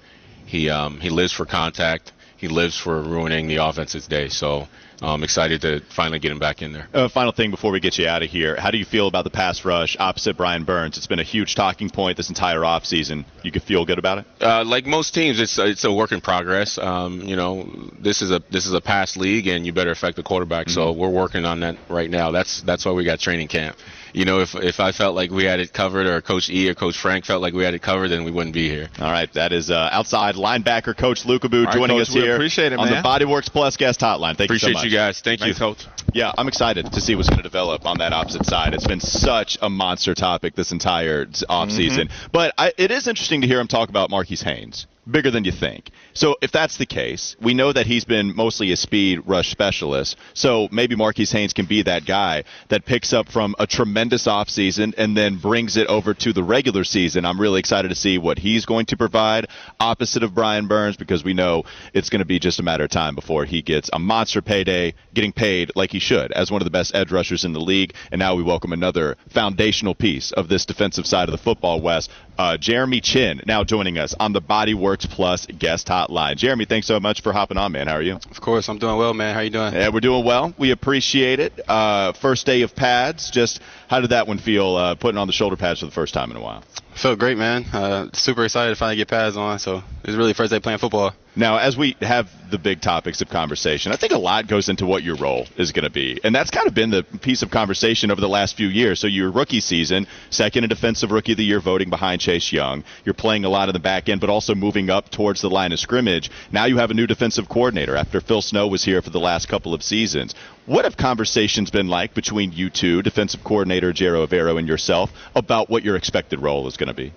[0.45, 2.13] He um, he lives for contact.
[2.37, 4.29] He lives for ruining the offense's day.
[4.29, 4.67] So
[5.11, 6.87] I'm excited to finally get him back in there.
[6.93, 8.55] Uh, final thing before we get you out of here.
[8.55, 10.97] How do you feel about the pass rush opposite Brian Burns?
[10.97, 13.25] It's been a huge talking point this entire offseason.
[13.43, 14.25] You could feel good about it?
[14.41, 16.77] Uh, like most teams, it's it's a work in progress.
[16.77, 20.15] Um, you know, this is a this is a pass league, and you better affect
[20.15, 20.67] the quarterback.
[20.67, 20.75] Mm-hmm.
[20.75, 22.31] So we're working on that right now.
[22.31, 23.75] That's that's why we got training camp
[24.13, 26.75] you know, if if I felt like we had it covered, or Coach E or
[26.75, 28.89] Coach Frank felt like we had it covered, then we wouldn't be here.
[28.99, 32.35] All right, that is uh, outside linebacker Coach Lukabu right, joining Coach, us here.
[32.35, 33.01] Appreciate it, on man.
[33.01, 34.37] the Bodyworks Plus guest hotline.
[34.37, 34.85] Thank appreciate you so much.
[34.85, 35.21] Appreciate you guys.
[35.21, 35.85] Thank Thanks, you, Coach.
[36.13, 38.73] Yeah, I'm excited to see what's going to develop on that opposite side.
[38.73, 42.07] It's been such a monster topic this entire offseason.
[42.07, 42.27] Mm-hmm.
[42.31, 45.51] But I, it is interesting to hear him talk about Marquis Haynes bigger than you
[45.51, 45.91] think.
[46.13, 50.17] So if that's the case, we know that he's been mostly a speed rush specialist.
[50.33, 54.93] So maybe Marquis Haynes can be that guy that picks up from a tremendous offseason
[54.97, 57.25] and then brings it over to the regular season.
[57.25, 59.47] I'm really excited to see what he's going to provide
[59.79, 61.63] opposite of Brian Burns because we know
[61.93, 64.93] it's going to be just a matter of time before he gets a monster payday,
[65.13, 67.93] getting paid like he should as one of the best edge rushers in the league.
[68.11, 72.09] And now we welcome another foundational piece of this defensive side of the football, West.
[72.37, 76.35] Uh, Jeremy Chinn now joining us on the Bodyworks Plus guest hotline.
[76.35, 77.87] Jeremy, thanks so much for hopping on, man.
[77.87, 78.15] How are you?
[78.15, 79.35] Of course, I'm doing well, man.
[79.35, 79.73] How you doing?
[79.73, 80.53] Yeah, we're doing well.
[80.57, 81.59] We appreciate it.
[81.67, 83.29] Uh, first day of pads.
[83.29, 84.75] Just how did that one feel?
[84.75, 86.63] Uh, putting on the shoulder pads for the first time in a while.
[86.95, 87.65] Felt great, man.
[87.65, 89.59] Uh, super excited to finally get pads on.
[89.59, 91.13] So it was really first day playing football.
[91.35, 94.85] Now, as we have the big topics of conversation, I think a lot goes into
[94.85, 96.19] what your role is going to be.
[96.23, 98.99] And that's kind of been the piece of conversation over the last few years.
[98.99, 102.83] So, your rookie season, second in defensive rookie of the year voting behind Chase Young.
[103.03, 105.71] You're playing a lot in the back end, but also moving up towards the line
[105.71, 106.29] of scrimmage.
[106.51, 109.47] Now you have a new defensive coordinator after Phil Snow was here for the last
[109.47, 110.35] couple of seasons.
[110.67, 115.67] What have conversations been like between you two, defensive coordinator Ejiro Evero, and yourself, about
[115.67, 117.11] what your expected role is going to be?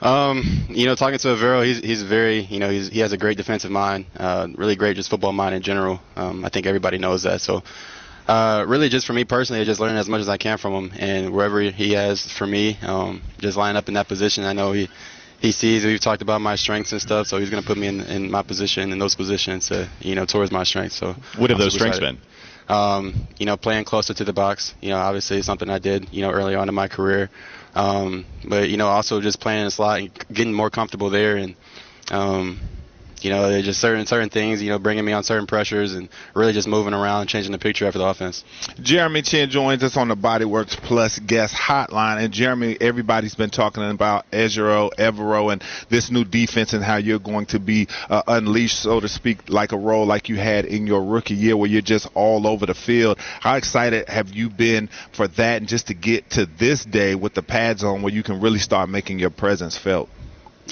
[0.00, 3.16] Um, you know, talking to Evero, he's he's very, you know, he's, he has a
[3.16, 6.00] great defensive mind, uh, really great just football mind in general.
[6.16, 7.40] Um, I think everybody knows that.
[7.40, 7.62] So,
[8.28, 10.92] uh, really, just for me personally, just learning as much as I can from him,
[10.98, 14.44] and wherever he has for me, um, just line up in that position.
[14.44, 14.88] I know he
[15.40, 17.86] he sees we've talked about my strengths and stuff, so he's going to put me
[17.86, 20.96] in, in my position in those positions, to, you know, towards my strengths.
[20.96, 22.20] So, what have those strengths excited.
[22.20, 22.26] been?
[22.68, 24.74] Um, you know, playing closer to the box.
[24.80, 27.30] You know, obviously something I did, you know, early on in my career.
[27.74, 31.36] Um, but you know, also just playing in the slot and getting more comfortable there,
[31.36, 31.54] and
[32.10, 32.58] um,
[33.22, 36.52] you know, just certain certain things, you know, bringing me on certain pressures and really
[36.52, 38.44] just moving around and changing the picture after the offense.
[38.82, 42.22] Jeremy Chinn joins us on the Bodyworks Plus guest hotline.
[42.22, 47.18] And Jeremy, everybody's been talking about Ejiro, Evero, and this new defense and how you're
[47.18, 50.86] going to be uh, unleashed, so to speak, like a role like you had in
[50.86, 53.18] your rookie year where you're just all over the field.
[53.18, 57.34] How excited have you been for that and just to get to this day with
[57.34, 60.08] the pads on where you can really start making your presence felt?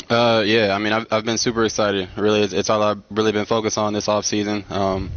[0.09, 2.09] Uh, yeah, I mean, I've, I've been super excited.
[2.17, 4.65] Really, it's, it's all I've really been focused on this off season.
[4.71, 5.11] Um,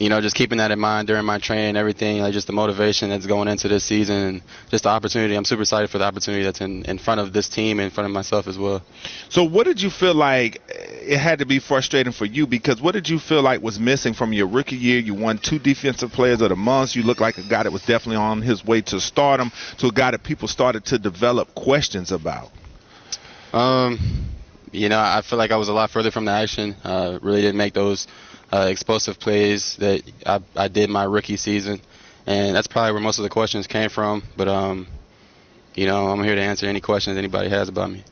[0.00, 3.10] you know, just keeping that in mind during my training, everything, like just the motivation
[3.10, 5.34] that's going into this season, just the opportunity.
[5.34, 8.06] I'm super excited for the opportunity that's in, in front of this team in front
[8.06, 8.82] of myself as well.
[9.28, 12.46] So, what did you feel like it had to be frustrating for you?
[12.46, 15.00] Because what did you feel like was missing from your rookie year?
[15.00, 16.96] You won two defensive players of the month.
[16.96, 19.92] You looked like a guy that was definitely on his way to stardom, to a
[19.92, 22.50] guy that people started to develop questions about.
[23.52, 23.98] Um,
[24.72, 26.76] you know, I feel like I was a lot further from the action.
[26.84, 28.06] Uh, really didn't make those
[28.52, 31.80] uh, explosive plays that I, I did my rookie season,
[32.26, 34.22] and that's probably where most of the questions came from.
[34.36, 34.86] But um,
[35.74, 38.04] you know, I'm here to answer any questions anybody has about me.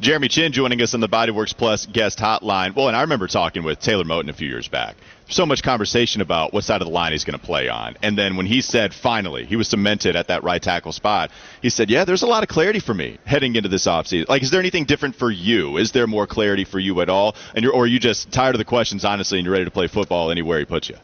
[0.00, 2.74] Jeremy Chinn joining us on the Bodyworks Plus guest hotline.
[2.74, 4.96] Well, and I remember talking with Taylor Moton a few years back.
[5.28, 7.98] So much conversation about what side of the line he's going to play on.
[8.02, 11.68] And then when he said finally he was cemented at that right tackle spot, he
[11.68, 14.26] said, Yeah, there's a lot of clarity for me heading into this offseason.
[14.26, 15.76] Like, is there anything different for you?
[15.76, 17.36] Is there more clarity for you at all?
[17.54, 19.70] And you're, or are you just tired of the questions, honestly, and you're ready to
[19.70, 20.96] play football anywhere he puts you?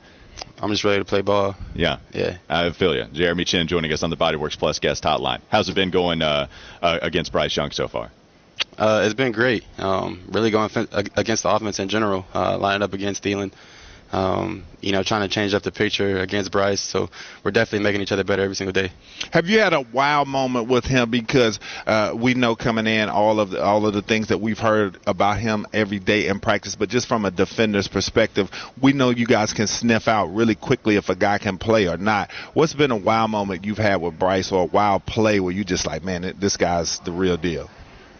[0.58, 1.54] I'm just ready to play ball.
[1.74, 1.98] Yeah.
[2.14, 2.38] Yeah.
[2.48, 3.04] I feel you.
[3.12, 5.42] Jeremy Chinn joining us on the Bodyworks Plus guest hotline.
[5.50, 6.46] How's it been going uh,
[6.80, 8.10] uh, against Bryce Young so far?
[8.78, 9.64] Uh, it's been great.
[9.78, 13.52] Um, really going against the offense in general, uh, lining up against Thielen.
[14.12, 16.80] Um, you know, trying to change up the picture against Bryce.
[16.80, 17.10] So
[17.42, 18.92] we're definitely making each other better every single day.
[19.32, 21.10] Have you had a wow moment with him?
[21.10, 24.60] Because uh, we know coming in all of the, all of the things that we've
[24.60, 28.48] heard about him every day in practice, but just from a defender's perspective,
[28.80, 31.96] we know you guys can sniff out really quickly if a guy can play or
[31.96, 32.30] not.
[32.54, 35.64] What's been a wow moment you've had with Bryce or a wow play where you
[35.64, 37.68] just like, man, this guy's the real deal?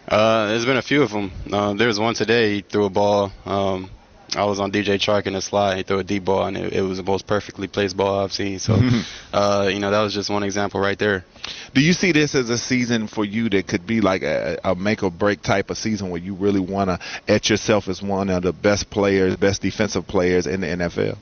[0.07, 1.31] Uh, there's been a few of them.
[1.51, 2.55] Uh, there was one today.
[2.55, 3.31] He threw a ball.
[3.45, 3.89] Um,
[4.35, 5.77] I was on DJ Chark in the slide.
[5.77, 8.33] He threw a deep ball, and it, it was the most perfectly placed ball I've
[8.33, 8.59] seen.
[8.59, 8.79] So,
[9.33, 11.25] uh, you know, that was just one example right there.
[11.73, 14.75] Do you see this as a season for you that could be like a, a
[14.75, 18.29] make or break type of season where you really want to etch yourself as one
[18.29, 21.17] of the best players, best defensive players in the NFL?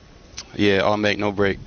[0.54, 1.58] Yeah, I'll make no break.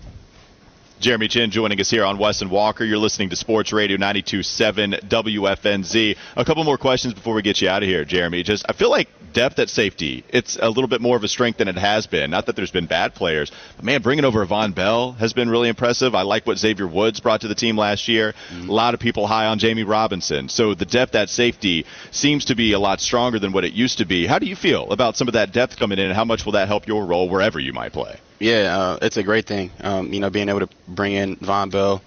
[0.99, 2.83] Jeremy Chinn joining us here on Wes and Walker.
[2.83, 6.17] You're listening to Sports Radio 92.7 WFNZ.
[6.35, 8.43] A couple more questions before we get you out of here, Jeremy.
[8.43, 11.57] Just I feel like depth at safety, it's a little bit more of a strength
[11.57, 12.31] than it has been.
[12.31, 15.69] Not that there's been bad players, but man, bringing over Vonn Bell has been really
[15.69, 16.15] impressive.
[16.15, 18.33] I like what Xavier Woods brought to the team last year.
[18.51, 18.69] Mm-hmm.
[18.69, 20.49] A lot of people high on Jammie Robinson.
[20.49, 23.99] So the depth at safety seems to be a lot stronger than what it used
[23.99, 24.25] to be.
[24.25, 26.53] How do you feel about some of that depth coming in, and how much will
[26.53, 28.19] that help your role wherever you might play?
[28.39, 29.71] Yeah, uh, it's a great thing.
[29.81, 32.01] Um, you know, being able to bring in Vonn Bell.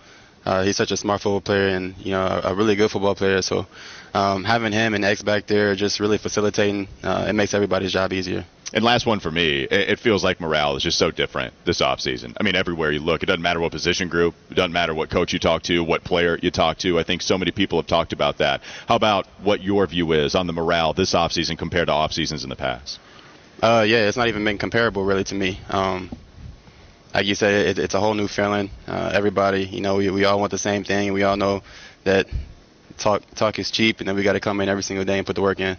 [0.45, 3.15] Uh, he's such a smart football player and you know a, a really good football
[3.15, 3.43] player.
[3.43, 3.67] So
[4.15, 8.13] um, having him and X back there just really facilitating, uh, it makes everybody's job
[8.13, 8.45] easier.
[8.75, 12.35] And last one for me, it feels like morale is just so different this offseason.
[12.41, 15.11] I mean, everywhere you look, it doesn't matter what position group, it doesn't matter what
[15.11, 16.99] coach you talk to, what player you talk to.
[16.99, 18.63] I think so many people have talked about that.
[18.89, 22.45] How about what your view is on the morale this offseason compared to off seasons
[22.45, 22.99] in the past?
[23.63, 25.61] Uh, yeah, it's not even been comparable really to me.
[25.69, 26.11] Um,
[27.13, 28.71] like you said, it, it's a whole new feeling.
[28.89, 31.63] Uh, everybody, you know, we, we all want the same thing, and we all know
[32.05, 32.27] that
[33.03, 35.27] talk talk is cheap, and then we got to come in every single day and
[35.27, 35.77] put the work in.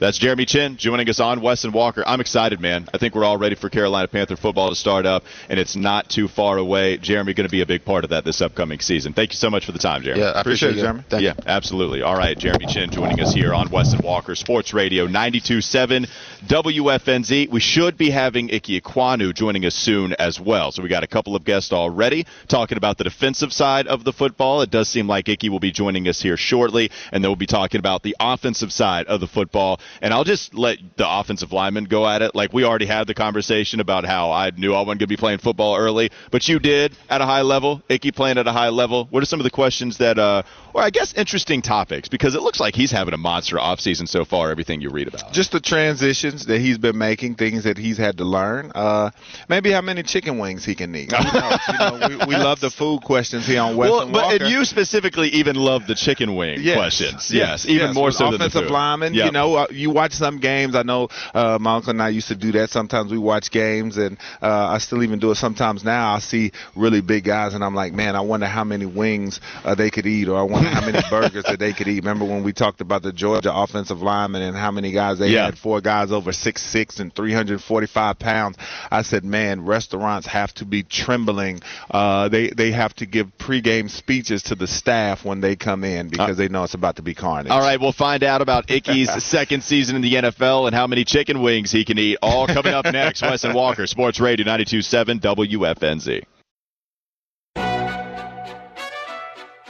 [0.00, 2.02] That's Jeremy Chinn joining us on Wes and Walker.
[2.06, 2.88] I'm excited, man.
[2.94, 6.08] I think we're all ready for Carolina Panther football to start up, and it's not
[6.08, 6.96] too far away.
[6.96, 9.12] Jeremy going to be a big part of that this upcoming season.
[9.12, 10.22] Thank you so much for the time, Jeremy.
[10.22, 11.24] Yeah, I appreciate, appreciate it, Jeremy.
[11.24, 12.00] yeah, absolutely.
[12.00, 16.08] All right, Jeremy Chinn joining us here on Wes and Walker Sports Radio 92.7
[16.46, 17.50] WFNZ.
[17.50, 20.72] We should be having Ike Ekwonu joining us soon as well.
[20.72, 24.14] So we got a couple of guests already talking about the defensive side of the
[24.14, 24.62] football.
[24.62, 27.44] It does seem like Ike will be joining us here shortly, and then we'll be
[27.46, 29.78] talking about the offensive side of the football.
[30.02, 32.34] And I'll just let the offensive linemen go at it.
[32.34, 35.16] Like we already had the conversation about how I knew I wasn't going to be
[35.16, 37.82] playing football early, but you did at a high level.
[37.88, 39.06] Ickey playing at a high level.
[39.10, 40.42] What are some of the questions that, uh,
[40.74, 42.08] or I guess interesting topics?
[42.08, 44.50] Because it looks like he's having a monster offseason so far.
[44.50, 48.18] Everything you read about, just the transitions that he's been making, things that he's had
[48.18, 48.72] to learn.
[48.74, 49.10] Uh,
[49.48, 51.12] maybe how many chicken wings he can eat.
[51.12, 55.28] you know, we, we, love the food questions here on Wes well, but you specifically
[55.28, 56.76] even love the chicken wing yes.
[56.76, 57.30] questions.
[57.30, 57.94] Yes, yes even yes.
[57.94, 58.72] more With so offensive than the food.
[58.72, 59.14] lineman.
[59.14, 59.26] Yep.
[59.26, 60.74] You know, uh, you watch some games.
[60.74, 62.70] I know uh, my uncle and I used to do that.
[62.70, 66.14] Sometimes we watch games, and uh, I still even do it sometimes now.
[66.14, 69.74] I see really big guys, and I'm like, man, I wonder how many wings uh,
[69.74, 72.00] they could eat, or I wonder how many burgers that they could eat.
[72.04, 75.46] Remember when we talked about the Georgia offensive lineman and how many guys they Yeah.
[75.46, 75.58] had?
[75.58, 78.56] Four guys over six six and 345 pounds.
[78.90, 81.60] I said, man, restaurants have to be trembling.
[81.90, 86.08] Uh, they they have to give pregame speeches to the staff when they come in
[86.08, 87.50] because they know it's about to be carnage.
[87.50, 91.04] All right, we'll find out about Ickey's second season in the NFL and how many
[91.04, 92.18] chicken wings he can eat.
[92.22, 93.22] All coming up next.
[93.30, 96.24] Wes and Walker, Sports Radio 92.7 WFNZ.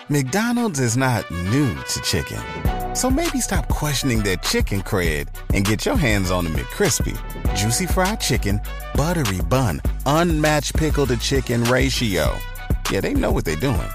[0.09, 2.41] McDonald's is not new to chicken.
[2.97, 7.15] So maybe stop questioning their chicken cred and get your hands on the McCrispy.
[7.55, 8.61] Juicy fried chicken,
[8.95, 12.37] buttery bun, unmatched pickle to chicken ratio.
[12.91, 13.89] Yeah, they know what they're doing.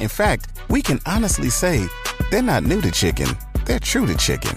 [0.00, 1.86] In fact, we can honestly say
[2.30, 3.28] they're not new to chicken,
[3.66, 4.56] they're true to chicken.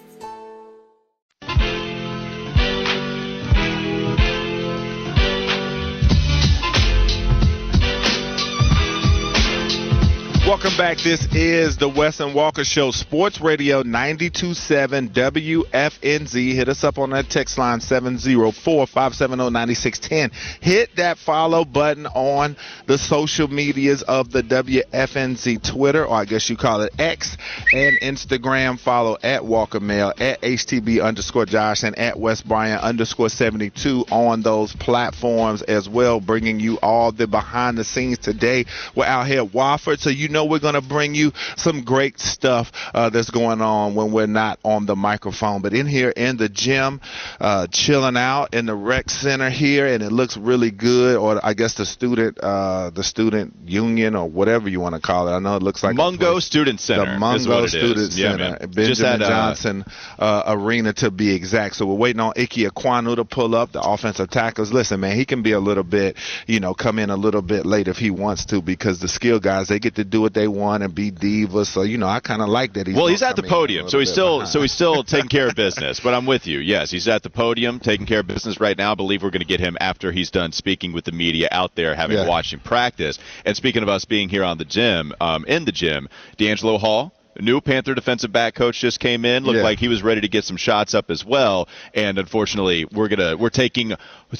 [10.71, 11.03] Welcome back.
[11.03, 16.53] This is the Wes and Walker Show, Sports Radio 927 WFNZ.
[16.53, 20.31] Hit us up on that text line 704 570 9610.
[20.61, 22.55] Hit that follow button on
[22.85, 27.35] the social medias of the WFNZ Twitter, or I guess you call it X,
[27.73, 28.79] and Instagram.
[28.79, 34.41] Follow at Walker Mail, at HTB underscore Josh, and at West Bryan underscore 72 on
[34.41, 38.63] those platforms as well, bringing you all the behind the scenes today.
[38.95, 42.19] We're out here at Wofford, so you know we're going to bring you some great
[42.19, 45.61] stuff uh, that's going on when we're not on the microphone.
[45.61, 47.01] But in here in the gym,
[47.39, 51.17] uh, chilling out in the rec center here, and it looks really good.
[51.17, 55.27] Or I guess the student, uh, the student union, or whatever you want to call
[55.27, 55.31] it.
[55.31, 57.67] I know it looks like Mungo Student Center the Mungo.
[57.67, 58.71] Student Yeah, Center, man.
[58.71, 59.85] Benjamin uh, Johnson
[60.19, 61.75] uh, Arena to be exact.
[61.75, 64.71] So we're waiting on Ike Ekwonu to pull up the offensive tackles.
[64.71, 67.65] Listen, man, he can be a little bit, you know, come in a little bit
[67.65, 70.47] late if he wants to because the skill guys they get to do what they
[70.51, 71.67] want and be divas.
[71.67, 72.87] So you know, I kind of like that.
[72.87, 74.51] He's well, he's at the come in a podium, so he's still behind.
[74.53, 75.99] so he's still taking care of business.
[75.99, 76.59] But I'm with you.
[76.59, 78.91] Yes, he's at the podium taking care of business right now.
[78.91, 81.75] I believe we're going to get him after he's done speaking with the media out
[81.75, 82.27] there, having Yeah.
[82.27, 83.17] watched him practice.
[83.45, 87.13] And speaking of us being here on the gym, um, in the gym, D'Angelo Hall.
[87.39, 89.43] New Panther defensive back coach just came in.
[89.43, 89.63] Looked Yeah.
[89.63, 91.67] like he was ready to get some shots up as well.
[91.93, 93.93] And unfortunately, we're gonna we're taking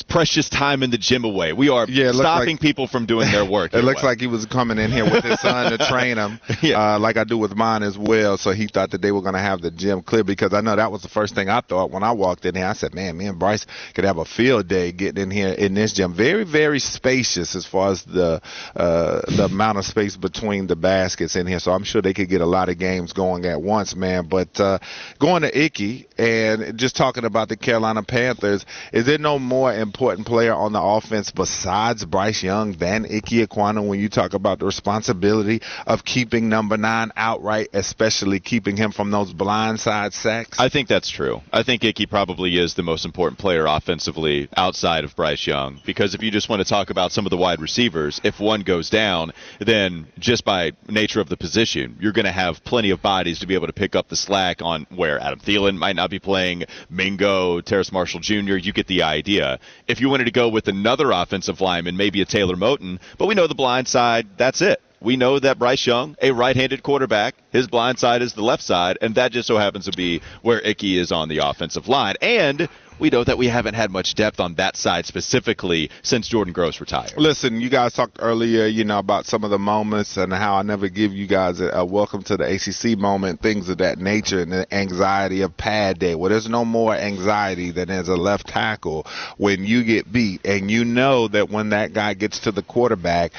[0.08, 1.52] precious time in the gym away.
[1.54, 3.74] We are Yeah, stopping like- people from doing their work.
[3.82, 4.04] It looks Wes.
[4.04, 7.24] like he was coming in here with his son to train him, uh, like I
[7.24, 8.38] do with mine as well.
[8.38, 10.76] So he thought that they were going to have the gym clear because I know
[10.76, 12.66] that was the first thing I thought when I walked in here.
[12.68, 15.74] I said, "Man, me and Bryce could have a field day getting in here in
[15.74, 16.14] this gym.
[16.14, 18.42] Very, very spacious as far as the
[18.76, 21.60] uh, the amount of space between the baskets in here.
[21.60, 24.28] So I'm sure they could get a lot of games going at once, man.
[24.28, 24.80] But uh,
[25.20, 30.28] going to Ickey and just talking about the Carolina Panthers, is there no more important
[30.28, 34.66] player on the offense besides Bryce Young than Ickey Ekwonu when you talk about the
[34.66, 40.60] responsibility of keeping number nine outright, especially keeping him from those blindside sacks?
[40.60, 41.42] I think that's true.
[41.54, 45.80] I think Ickey probably is the most important player offensively outside of Bryce Young.
[45.86, 48.62] Because if you just want to talk about some of the wide receivers, if one
[48.62, 53.02] goes down, then just by nature of the position, you're going to have plenty of
[53.02, 56.10] bodies to be able to pick up the slack on where Adam Thielen might not
[56.10, 58.56] be playing, Mingo, Terrace Marshall Jr.
[58.56, 59.60] You get the idea.
[59.90, 63.36] If you wanted to go with another offensive lineman, maybe a Taylor Moton, but we
[63.36, 64.82] know the blind side, that's it.
[65.02, 69.00] We know that Bryce Young, a right-handed quarterback, his blind side is the left side,
[69.02, 72.16] and that just so happens to be where Ickey is on the offensive line.
[72.22, 72.70] And
[73.02, 76.80] we know that we haven't had much depth on that side specifically since Jordan Gross
[76.80, 77.14] retired.
[77.18, 80.62] Listen, you guys talked earlier, you know, about some of the moments and how I
[80.62, 84.40] never give you guys a, a welcome to the ACC moment, things of that nature,
[84.40, 86.14] and the anxiety of pad day.
[86.14, 90.70] Well, there's no more anxiety than as a left tackle when you get beat, and
[90.70, 93.32] you know that when that guy gets to the quarterback,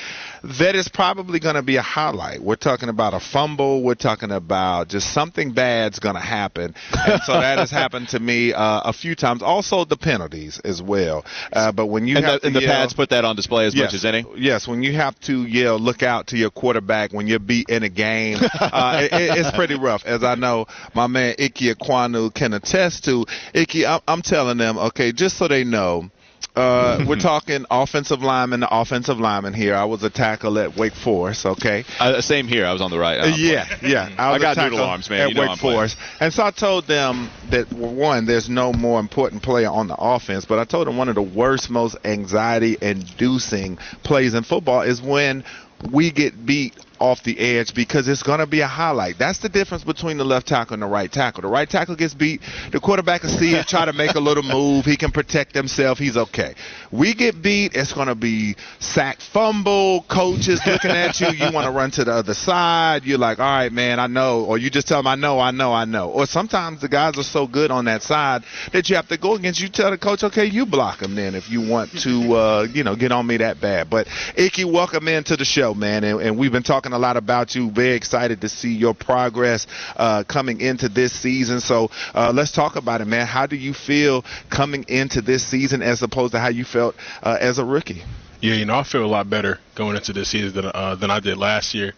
[0.42, 2.40] that is probably going to be a highlight.
[2.42, 3.82] We're talking about a fumble.
[3.82, 8.18] We're talking about just something bad's going to happen, and so that has happened to
[8.20, 9.42] me uh, a few times.
[9.42, 11.24] Also, the penalties as well.
[11.52, 13.66] Uh, but when you and have the, and to the pads put that on display
[13.66, 14.24] as yes, much as any.
[14.36, 17.82] Yes, when you have to yell, look out to your quarterback when you're beat in
[17.82, 20.04] a game, uh, it, it- it's pretty rough.
[20.06, 23.24] As I know, my man Ike Ekwonu can attest to.
[23.54, 26.10] Ike, I'm, I'm telling them, okay, just so they know.
[26.54, 29.74] Uh, we're talking offensive lineman to offensive lineman here.
[29.74, 31.46] I was a tackle at Wake Forest.
[31.46, 31.84] Okay.
[31.98, 32.66] Uh, same here.
[32.66, 33.38] I was on the right.
[33.38, 34.10] Yeah, yeah.
[34.18, 35.20] I, was got a tackle noodle arms, man.
[35.20, 35.76] At You know Wake I'm playing.
[35.76, 39.96] Forest, and so I told them that one, there's no more important player on the
[39.98, 45.00] offense, but I told them one of the worst, most anxiety-inducing plays in football is
[45.00, 45.44] when
[45.90, 49.18] we get beat off the edge because it's going to be a highlight.
[49.18, 51.42] That's the difference between the left tackle and the right tackle.
[51.42, 54.42] The right tackle gets beat, the quarterback can see it, try to make a little
[54.44, 56.54] move, he can protect himself, he's okay.
[56.92, 61.66] We get beat, it's going to be sack fumble, coaches looking at you, you want
[61.66, 64.70] to run to the other side, you're like, all right, man, I know, or you
[64.70, 66.10] just tell them, I know, I know, I know.
[66.10, 69.34] Or sometimes the guys are so good on that side that you have to go
[69.34, 72.66] against, you tell the coach, okay, you block them then if you want to, uh,
[72.72, 73.90] you know, get on me that bad.
[73.90, 77.54] But Ickey, welcome into the show, man, and, and we've been talking a lot about
[77.54, 77.70] you.
[77.70, 79.66] Very excited to see your progress
[79.96, 81.60] uh, coming into this season.
[81.60, 83.26] So uh, let's talk about it, man.
[83.26, 87.38] How do you feel coming into this season as opposed to how you felt uh,
[87.40, 88.02] as a rookie?
[88.40, 91.10] Yeah, you know, I feel a lot better going into this season than uh, than
[91.12, 91.92] I did last year.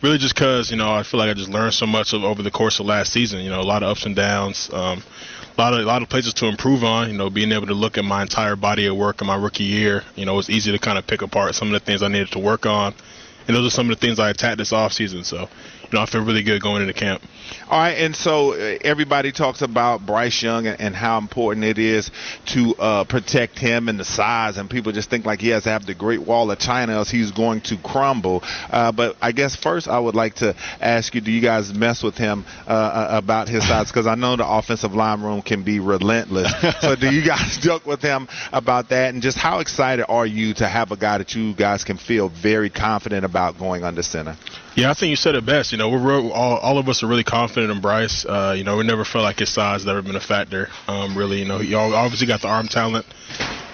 [0.00, 2.42] Really, just because you know, I feel like I just learned so much of, over
[2.42, 3.40] the course of last season.
[3.40, 4.70] You know, a lot of ups and downs.
[4.72, 5.02] Um,
[5.56, 7.10] a lot of a lot of places to improve on.
[7.10, 9.64] You know, being able to look at my entire body of work in my rookie
[9.64, 10.02] year.
[10.16, 12.08] You know, it was easy to kind of pick apart some of the things I
[12.08, 12.94] needed to work on,
[13.50, 15.24] and those are some of the things I attacked this off season.
[15.24, 17.20] So, you know, I feel really good going into camp.
[17.68, 21.78] All right, and so uh, everybody talks about Bryce Young and, and how important it
[21.78, 22.10] is
[22.46, 25.70] to uh, protect him and the size, and people just think like he has to
[25.70, 28.42] have the Great Wall of China, else he's going to crumble.
[28.70, 32.02] Uh, but I guess first I would like to ask you: Do you guys mess
[32.02, 33.80] with him uh, uh, about his size?
[33.90, 36.52] Because I know the offensive line room can be relentless.
[36.80, 39.12] so do you guys joke with him about that?
[39.12, 42.28] And just how excited are you to have a guy that you guys can feel
[42.28, 44.36] very confident about going under center?
[44.76, 45.72] Yeah, I think you said it best.
[45.72, 48.24] You know, we're real, all, all of us are really confident in Bryce.
[48.24, 50.68] Uh, you know, we never felt like his size has ever been a factor.
[50.88, 53.06] Um, really, you know, he obviously got the arm talent.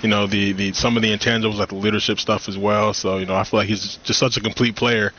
[0.03, 2.95] You know, the the some of the intangibles like the leadership stuff as well.
[2.95, 5.13] So you know, I feel like he's just such a complete player.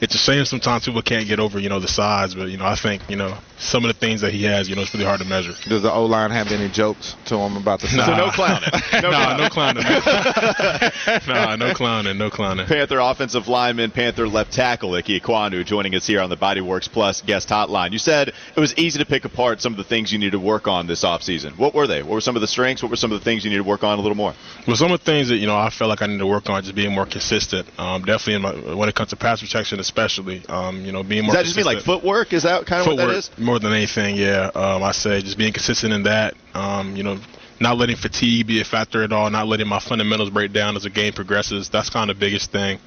[0.00, 2.66] It's a shame sometimes people can't get over you know the size, but you know
[2.66, 5.06] I think you know some of the things that he has, you know, it's really
[5.06, 5.54] hard to measure.
[5.68, 7.98] Does the O line have any jokes to him about the size?
[7.98, 8.06] Nah.
[8.06, 8.68] So no clowning.
[9.02, 9.82] No nah, no clowning.
[9.84, 10.92] clowning.
[11.26, 12.66] nah, no clowning, no clowning.
[12.66, 17.22] Panther offensive lineman, Panther left tackle Ike Ekwonu joining us here on the Bodyworks Plus
[17.22, 17.92] guest hotline.
[17.92, 20.38] You said it was easy to pick apart some of the things you needed to
[20.40, 21.56] work on this offseason.
[21.58, 22.02] What were they?
[22.02, 22.82] What were some of the strengths?
[22.82, 24.34] What were some of the things you needed to work on a little more?
[24.66, 26.48] Well, some of the things that you know I felt like I need to work
[26.50, 27.66] on just being more consistent.
[27.78, 30.42] Um, definitely in my, when it comes to pass protection, especially.
[30.48, 31.34] Um, you know, being more.
[31.34, 32.32] Does that just mean like footwork?
[32.32, 33.30] Is that kind of Footwork what that is?
[33.52, 34.50] More than anything, yeah.
[34.54, 36.34] Um, I say just being consistent in that.
[36.54, 37.18] Um, you know,
[37.60, 39.28] not letting fatigue be a factor at all.
[39.28, 41.68] Not letting my fundamentals break down as the game progresses.
[41.68, 42.78] That's kind of the biggest thing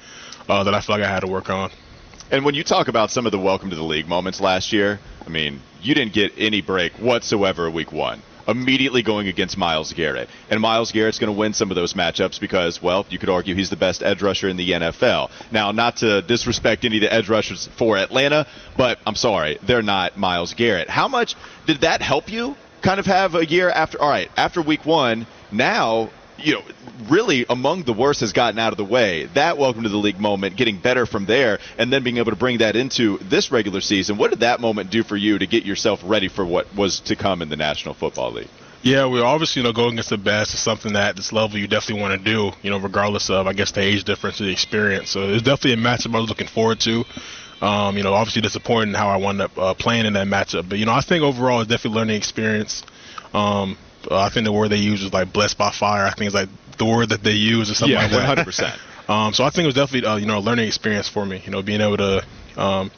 [0.48, 1.70] uh, that I feel like I had to work on.
[2.32, 4.98] And when you talk about some of the welcome to the league moments last year,
[5.24, 8.20] I mean, you didn't get any break whatsoever week one.
[8.48, 10.28] Immediately going against Myles Garrett.
[10.50, 13.54] And Myles Garrett's going to win some of those matchups because, well, you could argue
[13.54, 15.30] he's the best edge rusher in the NFL.
[15.50, 19.82] Now, not to disrespect any of the edge rushers for Atlanta, but I'm sorry, they're
[19.82, 20.88] not Myles Garrett.
[20.88, 21.34] How much
[21.66, 25.26] did that help you kind of have a year after, all right, after week one,
[25.50, 26.62] now you know,
[27.08, 29.26] really among the worst has gotten out of the way.
[29.34, 32.36] That welcome to the league moment, getting better from there, and then being able to
[32.36, 34.16] bring that into this regular season.
[34.16, 37.16] What did that moment do for you to get yourself ready for what was to
[37.16, 38.48] come in the National Football League?
[38.82, 41.58] Yeah, we're obviously, you know, going against the best is something that at this level
[41.58, 44.48] you definitely want to do, you know, regardless of, I guess, the age difference the
[44.48, 45.10] experience.
[45.10, 47.04] So it's definitely a matchup I was looking forward to.
[47.60, 50.68] Um, you know, obviously disappointing how I wound up uh, playing in that matchup.
[50.68, 52.84] But, you know, I think overall it's definitely learning experience.
[53.32, 53.76] Um,
[54.10, 56.06] uh, I think the word they use was like blessed by fire.
[56.06, 56.48] I think it's like
[56.78, 58.46] the word that they use or something Yeah, like that.
[58.46, 58.78] 100%.
[59.08, 61.40] Um, so I think it was definitely uh, you know a learning experience for me.
[61.44, 62.26] You know, being able to
[62.56, 62.90] um,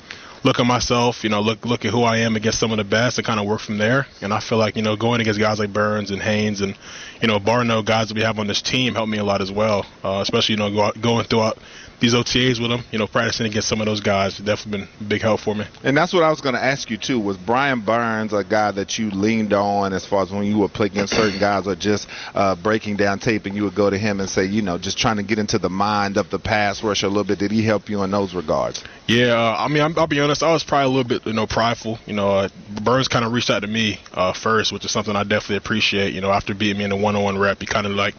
[0.43, 2.85] look at myself, you know, look look at who I am against some of the
[2.85, 4.07] best, and kind of work from there.
[4.23, 6.75] And I feel like you know going against guys like Burns and Haynes and
[7.21, 9.53] you know Barno, guys that we have on this team, helped me a lot as
[9.53, 9.85] well.
[10.03, 11.59] Uh, especially you know go, going throughout
[12.01, 15.05] these OTAs with them, you know, practicing against some of those guys, definitely been a
[15.05, 15.65] big help for me.
[15.83, 17.19] And that's what I was going to ask you too.
[17.19, 20.73] Was Brian Burns a guy that you leaned on as far as when you would
[20.73, 23.99] play against certain guys, or just uh, breaking down tape, and you would go to
[23.99, 26.83] him and say, you know, just trying to get into the mind of the pass
[26.83, 27.39] rush a little bit?
[27.39, 28.83] Did he help you in those regards?
[29.07, 30.43] Yeah, uh, I mean, I'm, I'll be honest.
[30.43, 31.99] I was probably a little bit, you know, prideful.
[32.07, 32.49] You know, uh,
[32.83, 36.15] Burns kind of reached out to me uh, first, which is something I definitely appreciate.
[36.15, 38.15] You know, after beating me in a one-on-one rep, he kind of like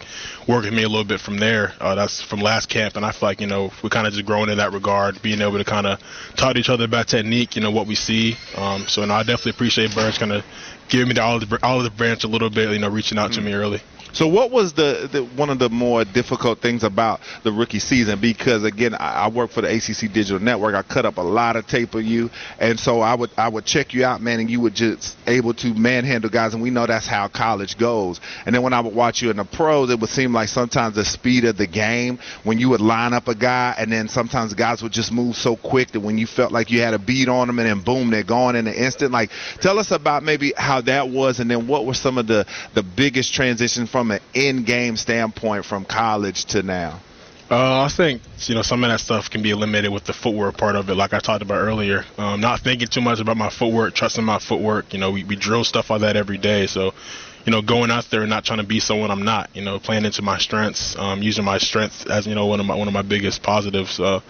[0.47, 1.73] worked with me a little bit from there.
[1.79, 4.25] Uh, that's from last camp, and I feel like you know we kind of just
[4.25, 5.99] growing in that regard, being able to kind of
[6.35, 7.55] talk to each other about technique.
[7.55, 8.35] You know what we see.
[8.55, 10.45] Um, so, no, I definitely appreciate Burns kind of
[10.89, 12.71] giving me the olive, olive branch a little bit.
[12.71, 13.81] You know, reaching out to me early.
[14.11, 18.19] So, what was the, the, one of the more difficult things about the rookie season?
[18.19, 20.73] Because again, I, I, work for the ACC Digital Network.
[20.73, 22.29] I cut up a lot of tape of you,
[22.59, 25.53] and so I would I would check you out, man, and you were just able
[25.55, 28.19] to manhandle guys, and we know that's how college goes.
[28.45, 30.95] And then when I would watch you in the pros, it would seem like sometimes
[30.95, 34.53] the speed of the game when you would line up a guy, and then sometimes
[34.55, 37.29] guys would just move so quick that when you felt like you had a beat
[37.29, 39.11] on them, and then boom, they're gone in an instant.
[39.11, 39.29] Like,
[39.61, 42.83] tell us about maybe how that was, and then what were some of the the
[42.83, 47.01] biggest transitions from from an in-game standpoint from college to now?
[47.51, 50.55] Uh, I think you know some of that stuff can be eliminated with the footwork
[50.55, 52.05] part of it, like I talked about earlier.
[52.17, 54.93] Um, not thinking too much about my footwork, trusting my footwork.
[54.93, 56.93] You know, we, we drill stuff like that every day, so
[57.45, 59.49] you know, going out there and not trying to be someone I'm not.
[59.53, 62.65] You know, playing into my strengths, um, using my strengths as you know one of
[62.67, 63.99] my one of my biggest positives.
[63.99, 64.21] Uh,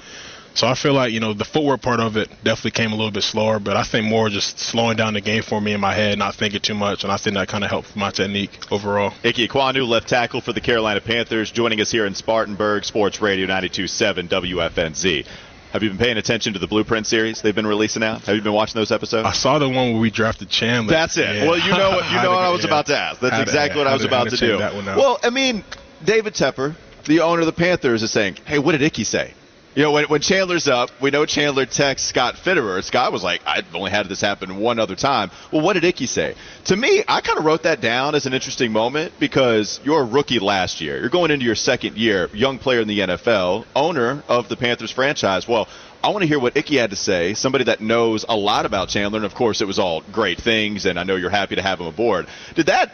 [0.53, 3.11] so I feel like you know the footwork part of it definitely came a little
[3.11, 5.93] bit slower, but I think more just slowing down the game for me in my
[5.93, 9.13] head, not thinking too much, and I think that kind of helped my technique overall.
[9.23, 13.47] Ike Ekwonu, left tackle for the Carolina Panthers, joining us here in Spartanburg, Sports Radio
[13.47, 15.25] 92.7 WFNZ.
[15.71, 18.17] Have you been paying attention to the Blueprint series they've been releasing now?
[18.17, 19.27] Have you been watching those episodes?
[19.27, 20.91] I saw the one where we drafted Chandler.
[20.91, 21.35] That's it.
[21.35, 21.47] Yeah.
[21.47, 22.67] Well, you know, you know what I was yeah.
[22.69, 23.21] about to ask.
[23.21, 24.57] That's exactly what I was about to do.
[24.57, 25.63] Well, I mean,
[26.03, 26.75] David Tepper,
[27.05, 29.35] the owner of the Panthers, is saying, "Hey, what did Ickey say?"
[29.79, 32.83] You know, when, when Chandler's up, we know Chandler texts Scott Fitterer.
[32.83, 35.31] Scott was like, I've only had this happen one other time.
[35.53, 36.35] Well, what did Ickey say?
[36.65, 40.03] To me, I kind of wrote that down as an interesting moment because you're a
[40.03, 40.99] rookie last year.
[40.99, 44.91] You're going into your second year, young player in the NFL, owner of the Panthers
[44.91, 45.47] franchise.
[45.47, 45.69] Well,
[46.01, 48.87] I want to hear what Ickey had to say, somebody that knows a lot about
[48.87, 51.61] Chandler, and of course it was all great things, and I know you're happy to
[51.61, 52.27] have him aboard.
[52.55, 52.91] Did that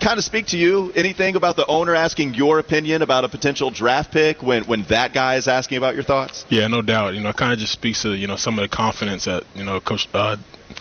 [0.00, 0.92] kind of speak to you?
[0.96, 5.12] Anything about the owner asking your opinion about a potential draft pick when, when that
[5.12, 6.46] guy is asking about your thoughts?
[6.48, 7.14] Yeah, no doubt.
[7.14, 9.44] You know, it kind of just speaks to, you know, some of the confidence that,
[9.54, 10.36] you know, Coach uh,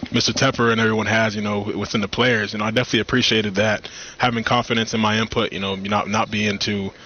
[0.05, 0.33] Mr.
[0.33, 2.53] Tepper and everyone has, you know, within the players.
[2.53, 6.31] You know, I definitely appreciated that, having confidence in my input, you know, not, not
[6.31, 6.91] being too–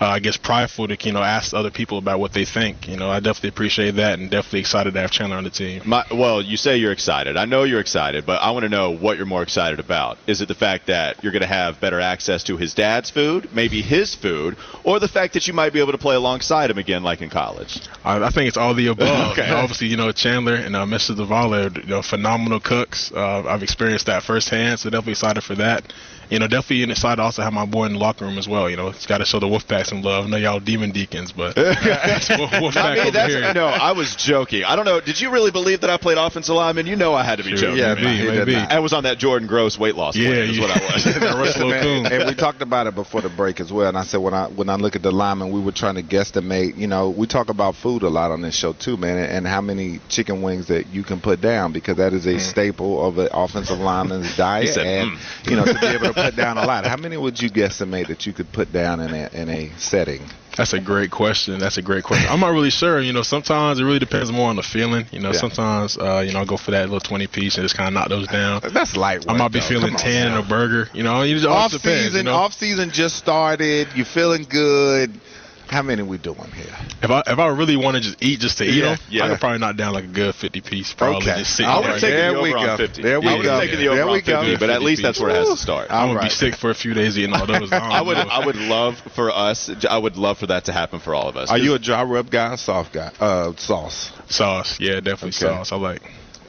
[0.00, 2.88] uh, I guess prideful to you know ask other people about what they think.
[2.88, 5.82] You know, I definitely appreciate that and definitely excited to have Chandler on the team.
[5.86, 7.36] My, well, you say you're excited.
[7.36, 10.18] I know you're excited, but I want to know what you're more excited about.
[10.26, 13.48] Is it the fact that you're going to have better access to his dad's food,
[13.54, 16.78] maybe his food, or the fact that you might be able to play alongside him
[16.78, 17.80] again like in college?
[18.04, 19.32] I, I think it's all the above.
[19.38, 19.50] okay.
[19.50, 21.16] obviously, you know Chandler and uh, Mr.
[21.16, 23.12] Duvall are you know, phenomenal cooks.
[23.12, 25.92] Uh, I've experienced that firsthand, so definitely excited for that
[26.30, 28.68] you know, definitely inside also have my boy in the locker room as well.
[28.68, 30.26] You know, it's got to show the Wolfpack some love.
[30.26, 33.54] I know y'all demon deacons, but that's Wolfpack over here.
[33.54, 34.64] No, I was joking.
[34.64, 35.00] I don't know.
[35.00, 36.86] Did you really believe that I played offensive lineman?
[36.86, 37.76] You know, I had to be sure.
[37.76, 37.78] joking.
[37.78, 38.56] Yeah, maybe, maybe.
[38.56, 40.16] I was on that Jordan Gross weight loss.
[40.16, 41.56] Yeah, is what I was.
[41.58, 43.88] man, and we talked about it before the break as well.
[43.88, 46.02] And I said when I when I look at the lineman, we were trying to
[46.02, 46.76] guesstimate.
[46.76, 49.46] You know, we talk about food a lot on this show too, man, and, and
[49.46, 52.40] how many chicken wings that you can put down because that is a mm.
[52.40, 54.74] staple of an offensive lineman's diet.
[54.74, 55.50] Said, and mm.
[55.50, 56.86] you know, to be able to put down a lot.
[56.86, 60.22] How many would you guesstimate that you could put down in a in a setting?
[60.56, 61.58] That's a great question.
[61.58, 62.28] That's a great question.
[62.30, 62.98] I'm not really sure.
[62.98, 65.04] You know, sometimes it really depends more on the feeling.
[65.12, 65.38] You know, yeah.
[65.38, 67.94] sometimes uh, you know I go for that little 20 piece and just kind of
[67.94, 68.62] knock those down.
[68.72, 69.26] That's light.
[69.28, 69.66] I might be though.
[69.66, 70.88] feeling 10 in a burger.
[70.94, 72.26] You know, you just off depends, season.
[72.26, 72.36] You know?
[72.36, 73.88] Off season just started.
[73.94, 75.20] You're feeling good
[75.68, 76.74] how many we doing here?
[77.02, 79.24] If I if I really want to just eat just to eat them, yeah.
[79.24, 80.92] I could probably knock down like a good fifty piece.
[80.92, 81.38] Probably okay.
[81.38, 83.02] just I would have taken the over on fifty.
[83.02, 83.60] There we yeah, go.
[83.60, 84.42] Taking the over there we go.
[84.42, 85.90] 50, but at least that's where it has to start.
[85.90, 86.24] I would right.
[86.24, 87.72] be sick for a few days eating all those.
[87.72, 89.70] I would I would love for us.
[89.88, 91.50] I would love for that to happen for all of us.
[91.50, 93.12] Are you a dry rub guy, soft guy?
[93.18, 94.12] Uh, sauce.
[94.28, 94.78] Sauce.
[94.80, 95.56] Yeah, definitely okay.
[95.56, 95.72] sauce.
[95.72, 96.02] I like.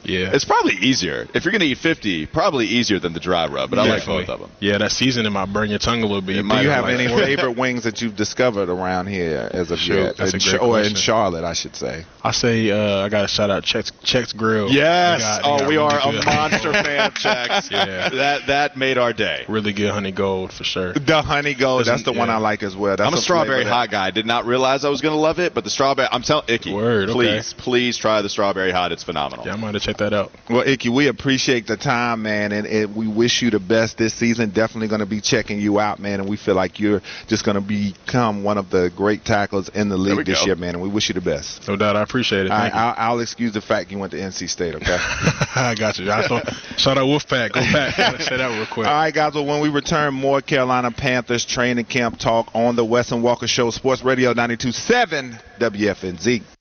[0.08, 0.30] Yeah.
[0.32, 1.26] It's probably easier.
[1.34, 4.06] If you're going to eat 50, probably easier than the dry rub, but I like
[4.06, 4.50] both of them.
[4.60, 6.42] Yeah, that seasoning might burn your tongue a little bit.
[6.42, 10.16] Do you have any favorite wings that you've discovered around here as of yet?
[10.16, 12.04] That's in, a great or in Charlotte, I should say.
[12.22, 14.70] I say uh, I got to shout out Chex, Chex Grill.
[14.70, 15.20] Yes.
[15.20, 16.22] Got, oh, we really are good.
[16.22, 17.70] a monster fan of Chex.
[17.70, 18.08] yeah.
[18.08, 19.44] That, that made our day.
[19.48, 20.92] Really good honey gold for sure.
[20.92, 22.18] The honey gold, that's the yeah.
[22.18, 22.96] one I like as well.
[22.96, 24.10] That's I'm a, strawberry hot guy.
[24.10, 26.72] Did not realize I was going to love it, but the strawberry, I'm telling Ickey,
[26.72, 27.62] Word, please, okay.
[27.62, 28.92] please please try the strawberry hot.
[28.92, 29.46] It's phenomenal.
[29.46, 30.32] Yeah, I'm going to that out.
[30.48, 34.14] Well, Ickey, we appreciate the time, man, and, and we wish you the best this
[34.14, 34.50] season.
[34.50, 37.54] Definitely going to be checking you out, man, and we feel like you're just going
[37.56, 40.46] to become one of the great tackles in the league this go.
[40.46, 41.68] year, man, and we wish you the best.
[41.68, 41.96] No doubt.
[41.96, 42.48] I appreciate it.
[42.48, 44.96] Thank I'll, I'll, excuse the fact you went to NC State, okay?
[44.98, 46.10] I got you.
[46.10, 46.40] I saw,
[46.76, 47.52] shout out Wolfpack.
[47.52, 47.94] Go Pack.
[48.22, 48.86] Say that real quick.
[48.86, 49.34] All right, guys.
[49.34, 53.46] Well, when we return, more Carolina Panthers training camp talk on the Wes and Walker
[53.46, 56.57] Show, Sports Radio 92.7 WFNZ.